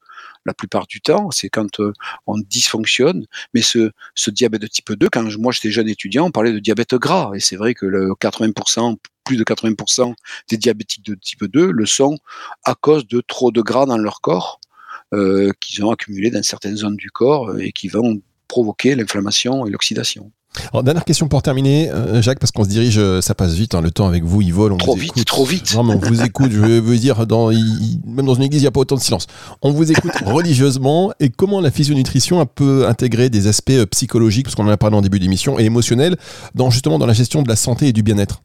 la 0.46 0.54
plupart 0.54 0.86
du 0.86 1.00
temps, 1.00 1.30
c'est 1.30 1.48
quand 1.48 1.80
euh, 1.80 1.92
on 2.26 2.38
dysfonctionne. 2.38 3.26
Mais 3.54 3.62
ce, 3.62 3.90
ce, 4.14 4.30
diabète 4.30 4.62
de 4.62 4.66
type 4.66 4.92
2, 4.92 5.08
quand 5.10 5.24
moi 5.38 5.52
j'étais 5.52 5.70
jeune 5.70 5.88
étudiant, 5.88 6.26
on 6.26 6.30
parlait 6.30 6.52
de 6.52 6.58
diabète 6.58 6.94
gras. 6.94 7.32
Et 7.34 7.40
c'est 7.40 7.56
vrai 7.56 7.74
que 7.74 7.86
le 7.86 8.10
80%, 8.12 8.96
plus 9.24 9.36
de 9.36 9.44
80% 9.44 10.14
des 10.48 10.56
diabétiques 10.56 11.04
de 11.04 11.14
type 11.14 11.44
2 11.44 11.70
le 11.70 11.86
sont 11.86 12.18
à 12.64 12.74
cause 12.74 13.06
de 13.06 13.20
trop 13.20 13.50
de 13.50 13.60
gras 13.60 13.86
dans 13.86 13.98
leur 13.98 14.20
corps. 14.20 14.60
Euh, 15.12 15.50
qu'ils 15.58 15.84
ont 15.84 15.90
accumulé 15.90 16.30
dans 16.30 16.42
certaines 16.44 16.76
zones 16.76 16.94
du 16.94 17.10
corps 17.10 17.58
et 17.58 17.72
qui 17.72 17.88
vont 17.88 18.22
provoquer 18.50 18.94
l'inflammation 18.94 19.64
et 19.66 19.70
l'oxydation. 19.70 20.30
Alors, 20.72 20.82
dernière 20.82 21.04
question 21.04 21.28
pour 21.28 21.42
terminer, 21.42 21.90
euh, 21.90 22.20
Jacques, 22.20 22.40
parce 22.40 22.50
qu'on 22.50 22.64
se 22.64 22.68
dirige, 22.68 22.98
euh, 22.98 23.20
ça 23.20 23.36
passe 23.36 23.54
vite, 23.54 23.76
hein, 23.76 23.80
le 23.80 23.92
temps 23.92 24.08
avec 24.08 24.24
vous, 24.24 24.42
il 24.42 24.52
vole. 24.52 24.72
On 24.72 24.76
trop 24.78 24.94
vous 24.94 25.00
vite, 25.00 25.12
écoute. 25.12 25.26
trop 25.26 25.44
vite. 25.44 25.72
Vraiment, 25.72 25.94
on 25.94 25.98
vous 25.98 26.22
écoute, 26.22 26.50
je 26.50 26.58
veux 26.58 26.98
dire, 26.98 27.24
dans, 27.24 27.50
même 27.50 28.26
dans 28.26 28.34
une 28.34 28.42
église, 28.42 28.60
il 28.60 28.64
n'y 28.64 28.68
a 28.68 28.72
pas 28.72 28.80
autant 28.80 28.96
de 28.96 29.00
silence. 29.00 29.28
On 29.62 29.70
vous 29.70 29.92
écoute 29.92 30.10
religieusement 30.26 31.12
et 31.20 31.28
comment 31.28 31.60
la 31.60 31.70
physionutrition 31.70 32.44
peut 32.46 32.88
intégrer 32.88 33.30
des 33.30 33.46
aspects 33.46 33.70
euh, 33.70 33.86
psychologiques, 33.86 34.46
parce 34.46 34.56
qu'on 34.56 34.66
en 34.66 34.70
a 34.70 34.76
parlé 34.76 34.96
en 34.96 35.02
début 35.02 35.20
d'émission, 35.20 35.60
et 35.60 35.64
émotionnels, 35.64 36.16
dans, 36.56 36.70
justement 36.70 36.98
dans 36.98 37.06
la 37.06 37.12
gestion 37.14 37.42
de 37.42 37.48
la 37.48 37.56
santé 37.56 37.86
et 37.86 37.92
du 37.92 38.02
bien-être? 38.02 38.42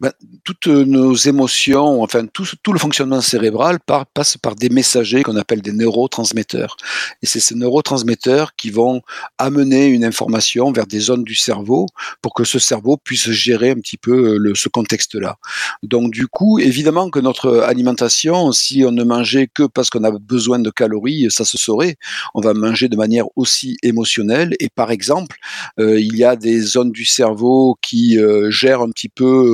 Ben, 0.00 0.12
toutes 0.44 0.66
nos 0.66 1.14
émotions, 1.14 2.02
enfin 2.02 2.26
tout, 2.26 2.44
le 2.72 2.78
fonctionnement 2.78 3.20
cérébral 3.20 3.78
passe 4.14 4.36
par 4.36 4.54
des 4.56 4.68
messagers 4.68 5.22
qu'on 5.22 5.36
appelle 5.36 5.62
des 5.62 5.72
neurotransmetteurs. 5.72 6.76
Et 7.22 7.26
c'est 7.26 7.40
ces 7.40 7.54
neurotransmetteurs 7.54 8.54
qui 8.56 8.70
vont 8.70 9.02
amener 9.38 9.86
une 9.86 10.04
information 10.04 10.72
vers 10.72 10.86
des 10.86 11.00
zones 11.00 11.24
du 11.24 11.34
cerveau 11.34 11.86
pour 12.20 12.34
que 12.34 12.44
ce 12.44 12.58
cerveau 12.58 12.96
puisse 12.96 13.30
gérer 13.30 13.70
un 13.70 13.76
petit 13.76 13.96
peu 13.96 14.36
le, 14.38 14.54
ce 14.54 14.68
contexte-là. 14.68 15.36
Donc 15.82 16.12
du 16.12 16.26
coup, 16.26 16.58
évidemment 16.58 17.10
que 17.10 17.18
notre 17.18 17.60
alimentation, 17.60 18.52
si 18.52 18.84
on 18.84 18.92
ne 18.92 19.04
mangeait 19.04 19.48
que 19.52 19.64
parce 19.64 19.90
qu'on 19.90 20.04
a 20.04 20.10
besoin 20.10 20.58
de 20.58 20.70
calories, 20.70 21.26
ça 21.30 21.44
se 21.44 21.58
saurait. 21.58 21.96
On 22.34 22.40
va 22.40 22.54
manger 22.54 22.88
de 22.88 22.96
manière 22.96 23.26
aussi 23.36 23.76
émotionnelle. 23.82 24.54
Et 24.60 24.68
par 24.68 24.90
exemple, 24.90 25.36
euh, 25.78 26.00
il 26.00 26.16
y 26.16 26.24
a 26.24 26.36
des 26.36 26.60
zones 26.60 26.92
du 26.92 27.04
cerveau 27.04 27.76
qui 27.82 28.18
euh, 28.18 28.50
gèrent 28.50 28.82
un 28.82 28.90
petit 28.90 29.08
peu 29.08 29.51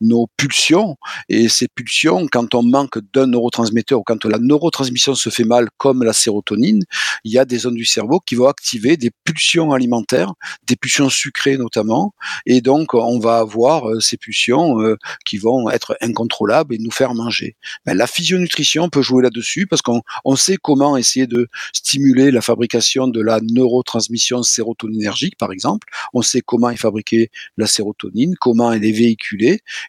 nos 0.00 0.28
pulsions. 0.36 0.96
Et 1.28 1.48
ces 1.48 1.68
pulsions, 1.68 2.26
quand 2.30 2.54
on 2.54 2.62
manque 2.62 2.98
d'un 3.12 3.26
neurotransmetteur 3.26 4.00
ou 4.00 4.02
quand 4.04 4.24
la 4.24 4.38
neurotransmission 4.38 5.14
se 5.14 5.30
fait 5.30 5.44
mal, 5.44 5.68
comme 5.78 6.02
la 6.02 6.12
sérotonine, 6.12 6.84
il 7.24 7.32
y 7.32 7.38
a 7.38 7.44
des 7.44 7.58
zones 7.58 7.74
du 7.74 7.84
cerveau 7.84 8.20
qui 8.20 8.34
vont 8.34 8.48
activer 8.48 8.96
des 8.96 9.10
pulsions 9.24 9.72
alimentaires, 9.72 10.32
des 10.66 10.76
pulsions 10.76 11.08
sucrées 11.08 11.56
notamment. 11.56 12.14
Et 12.46 12.60
donc, 12.60 12.94
on 12.94 13.18
va 13.18 13.38
avoir 13.38 13.88
euh, 13.88 14.00
ces 14.00 14.16
pulsions 14.16 14.80
euh, 14.80 14.96
qui 15.24 15.38
vont 15.38 15.70
être 15.70 15.96
incontrôlables 16.00 16.74
et 16.74 16.78
nous 16.78 16.90
faire 16.90 17.14
manger. 17.14 17.56
Ben, 17.86 17.96
la 17.96 18.06
physionutrition 18.06 18.88
peut 18.88 19.02
jouer 19.02 19.22
là-dessus 19.22 19.66
parce 19.66 19.82
qu'on 19.82 20.02
on 20.24 20.36
sait 20.36 20.56
comment 20.60 20.96
essayer 20.96 21.26
de 21.26 21.48
stimuler 21.72 22.30
la 22.30 22.40
fabrication 22.40 23.08
de 23.08 23.20
la 23.20 23.40
neurotransmission 23.40 24.42
sérotoninergique, 24.42 25.36
par 25.36 25.52
exemple. 25.52 25.88
On 26.14 26.22
sait 26.22 26.40
comment 26.40 26.70
est 26.70 26.76
fabriquer 26.76 27.30
la 27.56 27.66
sérotonine, 27.66 28.34
comment 28.40 28.72
elle 28.72 28.84
est 28.84 28.92
véhiculée 28.92 29.39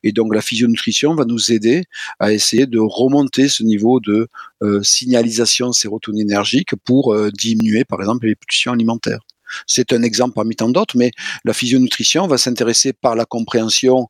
et 0.04 0.12
donc 0.12 0.34
la 0.34 0.42
physionutrition 0.42 1.16
va 1.16 1.26
nous 1.26 1.52
aider 1.52 1.84
à 2.20 2.34
essayer 2.34 2.66
de 2.66 2.80
remonter 2.80 3.48
ce 3.48 3.64
niveau 3.64 4.00
de 4.00 4.28
euh, 4.64 4.82
signalisation 4.84 5.72
sérotoninergique 5.72 6.76
pour 6.86 7.14
euh, 7.14 7.30
diminuer 7.32 7.84
par 7.84 8.00
exemple 8.00 8.28
les 8.28 8.36
pulsions 8.36 8.74
alimentaires. 8.74 9.22
C'est 9.68 9.92
un 9.94 10.02
exemple 10.04 10.36
parmi 10.36 10.56
tant 10.56 10.70
d'autres, 10.70 10.98
mais 10.98 11.12
la 11.44 11.54
physionutrition 11.54 12.28
va 12.28 12.38
s'intéresser 12.38 12.94
par 12.94 13.16
la 13.16 13.26
compréhension 13.26 14.08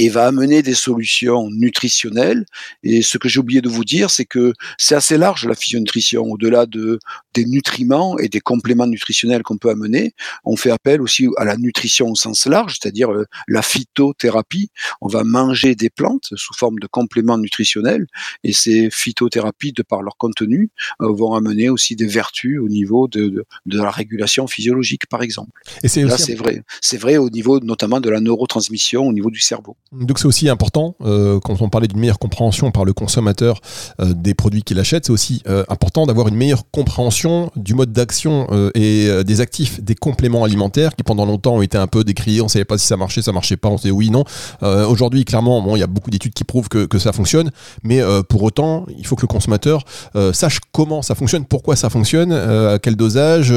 et 0.00 0.08
va 0.08 0.26
amener 0.26 0.62
des 0.62 0.72
solutions 0.72 1.50
nutritionnelles. 1.50 2.46
Et 2.82 3.02
ce 3.02 3.18
que 3.18 3.28
j'ai 3.28 3.38
oublié 3.38 3.60
de 3.60 3.68
vous 3.68 3.84
dire, 3.84 4.08
c'est 4.08 4.24
que 4.24 4.54
c'est 4.78 4.94
assez 4.94 5.18
large 5.18 5.44
la 5.46 5.54
physionutrition. 5.54 6.22
Au-delà 6.22 6.64
de, 6.64 6.98
des 7.34 7.44
nutriments 7.44 8.18
et 8.18 8.30
des 8.30 8.40
compléments 8.40 8.86
nutritionnels 8.86 9.42
qu'on 9.42 9.58
peut 9.58 9.68
amener, 9.68 10.14
on 10.46 10.56
fait 10.56 10.70
appel 10.70 11.02
aussi 11.02 11.28
à 11.36 11.44
la 11.44 11.58
nutrition 11.58 12.08
au 12.08 12.14
sens 12.14 12.46
large, 12.46 12.78
c'est-à-dire 12.80 13.12
euh, 13.12 13.26
la 13.46 13.60
phytothérapie. 13.60 14.70
On 15.02 15.08
va 15.08 15.22
manger 15.22 15.74
des 15.74 15.90
plantes 15.90 16.30
sous 16.34 16.54
forme 16.54 16.78
de 16.78 16.86
compléments 16.86 17.36
nutritionnels 17.36 18.06
et 18.42 18.54
ces 18.54 18.88
phytothérapies, 18.90 19.72
de 19.72 19.82
par 19.82 20.00
leur 20.00 20.16
contenu, 20.16 20.70
euh, 21.02 21.12
vont 21.12 21.34
amener 21.34 21.68
aussi 21.68 21.94
des 21.94 22.06
vertus 22.06 22.58
au 22.58 22.68
niveau 22.68 23.06
de, 23.06 23.44
de, 23.66 23.78
la 23.78 23.90
régulation 23.90 24.46
physiologique, 24.46 25.04
par 25.08 25.20
exemple. 25.20 25.50
Et 25.82 25.88
c'est 25.88 26.04
Là, 26.04 26.16
c'est 26.16 26.34
vrai. 26.36 26.62
C'est 26.80 26.96
vrai 26.96 27.18
au 27.18 27.28
niveau 27.28 27.60
notamment 27.60 28.00
de 28.00 28.08
la 28.08 28.20
neurotransmission, 28.20 29.06
au 29.06 29.12
niveau 29.12 29.30
du 29.30 29.40
cerveau. 29.40 29.76
Donc 29.92 30.20
c'est 30.20 30.26
aussi 30.26 30.48
important, 30.48 30.94
euh, 31.00 31.40
quand 31.40 31.60
on 31.62 31.68
parlait 31.68 31.88
d'une 31.88 31.98
meilleure 31.98 32.20
compréhension 32.20 32.70
par 32.70 32.84
le 32.84 32.92
consommateur 32.92 33.60
euh, 34.00 34.14
des 34.14 34.34
produits 34.34 34.62
qu'il 34.62 34.78
achète, 34.78 35.06
c'est 35.06 35.12
aussi 35.12 35.42
euh, 35.48 35.64
important 35.68 36.06
d'avoir 36.06 36.28
une 36.28 36.36
meilleure 36.36 36.62
compréhension 36.70 37.50
du 37.56 37.74
mode 37.74 37.92
d'action 37.92 38.46
et 38.74 39.08
des 39.24 39.40
actifs 39.40 39.82
des 39.82 39.96
compléments 39.96 40.44
alimentaires 40.44 40.94
qui 40.94 41.02
pendant 41.02 41.26
longtemps 41.26 41.56
ont 41.56 41.62
été 41.62 41.76
un 41.76 41.88
peu 41.88 42.04
décriés, 42.04 42.40
on 42.40 42.44
ne 42.44 42.50
savait 42.50 42.64
pas 42.64 42.78
si 42.78 42.86
ça 42.86 42.96
marchait, 42.96 43.20
ça 43.20 43.32
marchait 43.32 43.56
pas, 43.56 43.68
on 43.68 43.78
sait 43.78 43.90
oui, 43.90 44.10
non. 44.10 44.24
Aujourd'hui, 44.62 45.24
clairement, 45.24 45.60
bon, 45.60 45.76
il 45.76 45.80
y 45.80 45.82
a 45.82 45.86
beaucoup 45.86 46.10
d'études 46.10 46.34
qui 46.34 46.44
prouvent 46.44 46.68
que, 46.68 46.98
ça 46.98 47.12
fonctionne, 47.12 47.50
mais 47.82 48.00
pour 48.28 48.42
autant, 48.42 48.86
il 48.96 49.06
faut 49.06 49.16
que 49.16 49.22
le 49.22 49.26
consommateur 49.26 49.84
sache 50.32 50.60
comment 50.72 51.02
ça 51.02 51.14
fonctionne, 51.14 51.44
pourquoi 51.44 51.76
ça 51.76 51.90
fonctionne, 51.90 52.32
à 52.32 52.78
quel 52.78 52.96
dosage, 52.96 53.52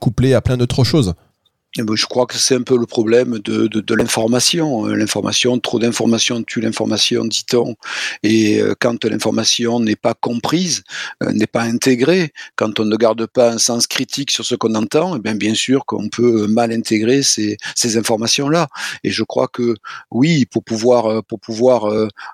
couplé 0.00 0.34
à 0.34 0.40
plein 0.40 0.56
d'autres 0.56 0.84
choses. 0.84 1.14
Eh 1.78 1.82
ben, 1.82 1.94
je 1.94 2.06
crois 2.06 2.26
que 2.26 2.38
c'est 2.38 2.54
un 2.54 2.62
peu 2.62 2.78
le 2.78 2.86
problème 2.86 3.38
de, 3.38 3.66
de, 3.66 3.94
l'information. 3.94 4.86
Euh, 4.86 4.94
l'information, 4.94 5.58
trop 5.58 5.78
d'informations 5.78 6.42
tue 6.42 6.60
l'information, 6.60 7.24
dit-on. 7.24 7.76
Et 8.22 8.60
euh, 8.60 8.74
quand 8.80 9.04
l'information 9.04 9.78
n'est 9.78 9.96
pas 9.96 10.14
comprise, 10.14 10.84
euh, 11.22 11.32
n'est 11.32 11.46
pas 11.46 11.62
intégrée, 11.62 12.32
quand 12.56 12.80
on 12.80 12.86
ne 12.86 12.96
garde 12.96 13.26
pas 13.26 13.50
un 13.50 13.58
sens 13.58 13.86
critique 13.86 14.30
sur 14.30 14.44
ce 14.44 14.54
qu'on 14.54 14.74
entend, 14.74 15.16
eh 15.16 15.18
bien, 15.18 15.34
bien 15.34 15.54
sûr 15.54 15.84
qu'on 15.84 16.08
peut 16.08 16.46
mal 16.46 16.72
intégrer 16.72 17.22
ces, 17.22 17.58
ces 17.74 17.98
informations-là. 17.98 18.68
Et 19.04 19.10
je 19.10 19.22
crois 19.22 19.48
que 19.48 19.74
oui, 20.10 20.46
pour 20.46 20.64
pouvoir, 20.64 21.22
pour 21.24 21.40
pouvoir 21.40 21.90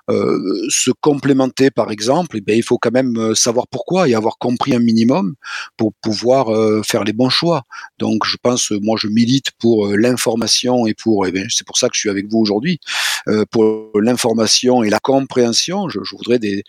se 0.09 0.91
complémenter, 1.01 1.69
par 1.71 1.91
exemple, 1.91 2.37
eh 2.37 2.41
bien, 2.41 2.55
il 2.55 2.63
faut 2.63 2.77
quand 2.77 2.91
même 2.91 3.35
savoir 3.35 3.67
pourquoi 3.67 4.07
et 4.07 4.15
avoir 4.15 4.37
compris 4.37 4.73
un 4.73 4.79
minimum 4.79 5.35
pour 5.77 5.93
pouvoir 6.01 6.47
faire 6.85 7.03
les 7.03 7.13
bons 7.13 7.29
choix. 7.29 7.63
Donc, 7.99 8.25
je 8.25 8.37
pense, 8.41 8.71
moi, 8.71 8.97
je 8.99 9.07
milite 9.07 9.32
pour 9.59 9.87
euh, 9.87 9.95
l'information 9.95 10.85
et 10.87 10.93
pour, 10.93 11.25
eh 11.27 11.45
c'est 11.49 11.65
pour 11.65 11.77
ça 11.77 11.89
que 11.89 11.95
je 11.95 12.01
suis 12.01 12.09
avec 12.09 12.27
vous 12.29 12.39
aujourd'hui, 12.39 12.79
euh, 13.27 13.45
pour 13.49 13.89
l'information 13.99 14.83
et 14.83 14.89
la 14.89 14.99
compréhension. 14.99 15.89
Je, 15.89 15.99
voudrais 16.15 16.39
des, 16.39 16.63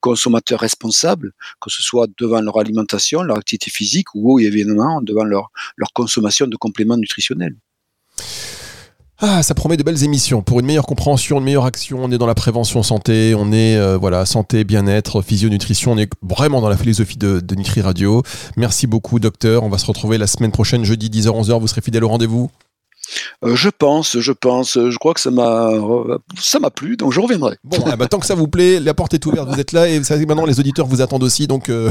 consommateurs 0.00 0.60
responsables, 0.60 1.32
que 1.60 1.70
ce 1.70 1.82
soit 1.82 2.06
devant 2.18 2.40
leur 2.40 2.58
alimentation, 2.58 3.22
leur 3.22 3.38
activité 3.38 3.70
physique 3.70 4.08
ou 4.14 4.38
évidemment 4.38 5.00
devant 5.02 5.24
leur 5.24 5.50
consommation 5.94 6.46
de 6.46 6.56
compléments 6.56 6.96
nutritionnels. 6.96 7.56
Ah, 9.20 9.42
ça 9.42 9.52
promet 9.54 9.76
de 9.76 9.82
belles 9.82 10.04
émissions. 10.04 10.42
Pour 10.42 10.60
une 10.60 10.66
meilleure 10.66 10.86
compréhension, 10.86 11.38
une 11.38 11.44
meilleure 11.44 11.64
action, 11.64 11.98
on 12.00 12.12
est 12.12 12.18
dans 12.18 12.26
la 12.26 12.36
prévention 12.36 12.84
santé, 12.84 13.34
on 13.36 13.50
est 13.50 13.76
euh, 13.76 13.98
voilà 13.98 14.24
santé, 14.24 14.62
bien-être, 14.62 15.22
physionutrition, 15.22 15.90
on 15.92 15.98
est 15.98 16.08
vraiment 16.22 16.60
dans 16.60 16.68
la 16.68 16.76
philosophie 16.76 17.18
de, 17.18 17.40
de 17.40 17.54
Nutri 17.56 17.80
Radio. 17.80 18.22
Merci 18.56 18.86
beaucoup, 18.86 19.18
docteur. 19.18 19.64
On 19.64 19.70
va 19.70 19.78
se 19.78 19.86
retrouver 19.86 20.18
la 20.18 20.28
semaine 20.28 20.52
prochaine, 20.52 20.84
jeudi 20.84 21.10
10h-11h. 21.10 21.58
Vous 21.58 21.66
serez 21.66 21.80
fidèle 21.80 22.04
au 22.04 22.08
rendez-vous 22.08 22.48
euh, 23.44 23.54
je 23.54 23.68
pense, 23.68 24.18
je 24.18 24.32
pense. 24.32 24.74
Je 24.74 24.96
crois 24.98 25.14
que 25.14 25.20
ça 25.20 25.30
m'a, 25.30 25.70
ça 26.40 26.58
m'a 26.58 26.70
plu, 26.70 26.96
donc 26.96 27.12
je 27.12 27.20
reviendrai. 27.20 27.56
Bon, 27.64 27.78
eh 27.92 27.96
ben, 27.96 28.06
tant 28.06 28.18
que 28.18 28.26
ça 28.26 28.34
vous 28.34 28.48
plaît, 28.48 28.80
la 28.80 28.94
porte 28.94 29.14
est 29.14 29.24
ouverte, 29.26 29.48
vous 29.48 29.60
êtes 29.60 29.72
là 29.72 29.88
et 29.88 30.00
maintenant 30.26 30.46
les 30.46 30.60
auditeurs 30.60 30.86
vous 30.86 31.00
attendent 31.00 31.22
aussi, 31.22 31.46
donc 31.46 31.68
euh, 31.68 31.90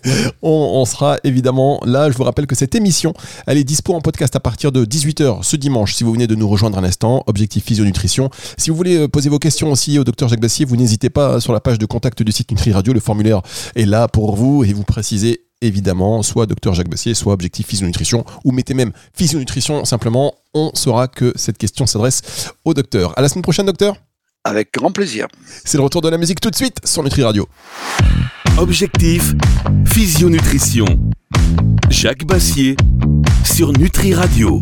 on, 0.42 0.84
sera 0.84 1.18
évidemment 1.24 1.80
là. 1.84 2.10
Je 2.10 2.16
vous 2.16 2.24
rappelle 2.24 2.46
que 2.46 2.54
cette 2.54 2.74
émission, 2.74 3.14
elle 3.46 3.58
est 3.58 3.64
dispo 3.64 3.94
en 3.94 4.00
podcast 4.00 4.34
à 4.36 4.40
partir 4.40 4.72
de 4.72 4.84
18h 4.84 5.42
ce 5.42 5.56
dimanche. 5.56 5.94
Si 5.94 6.04
vous 6.04 6.12
venez 6.12 6.26
de 6.26 6.34
nous 6.34 6.48
rejoindre 6.48 6.78
un 6.78 6.84
instant, 6.84 7.22
Objectif 7.26 7.64
Physio 7.64 7.84
Nutrition. 7.84 8.30
Si 8.56 8.70
vous 8.70 8.76
voulez 8.76 8.96
euh, 8.96 9.08
poser 9.08 9.28
vos 9.28 9.38
questions 9.38 9.70
aussi 9.70 9.98
au 9.98 10.04
docteur 10.04 10.28
Jacques 10.28 10.40
Bassier, 10.40 10.64
vous 10.64 10.76
n'hésitez 10.76 11.10
pas 11.10 11.40
sur 11.40 11.52
la 11.52 11.60
page 11.60 11.78
de 11.78 11.86
contact 11.86 12.22
du 12.22 12.32
site 12.32 12.50
Nutri 12.50 12.72
Radio. 12.72 12.92
Le 12.92 13.00
formulaire 13.00 13.42
est 13.74 13.86
là 13.86 14.08
pour 14.08 14.36
vous 14.36 14.64
et 14.64 14.72
vous 14.72 14.84
précisez 14.84 15.47
évidemment, 15.60 16.22
soit 16.22 16.46
Docteur 16.46 16.74
Jacques 16.74 16.88
Bassier, 16.88 17.14
soit 17.14 17.32
Objectif 17.32 17.66
Physionutrition, 17.66 18.24
ou 18.44 18.52
mettez 18.52 18.74
même 18.74 18.92
Physionutrition 19.14 19.84
simplement, 19.84 20.34
on 20.54 20.70
saura 20.74 21.08
que 21.08 21.32
cette 21.36 21.58
question 21.58 21.86
s'adresse 21.86 22.52
au 22.64 22.74
docteur. 22.74 23.16
À 23.18 23.22
la 23.22 23.28
semaine 23.28 23.42
prochaine, 23.42 23.66
docteur 23.66 23.96
Avec 24.44 24.72
grand 24.72 24.92
plaisir. 24.92 25.26
C'est 25.64 25.78
le 25.78 25.84
retour 25.84 26.02
de 26.02 26.08
la 26.08 26.18
musique 26.18 26.40
tout 26.40 26.50
de 26.50 26.56
suite 26.56 26.78
sur 26.84 27.02
Nutri 27.02 27.22
Radio. 27.22 27.48
Objectif 28.58 29.34
Physionutrition. 29.86 30.86
Jacques 31.90 32.26
Bassier 32.26 32.76
sur 33.44 33.72
Nutri 33.72 34.14
Radio. 34.14 34.60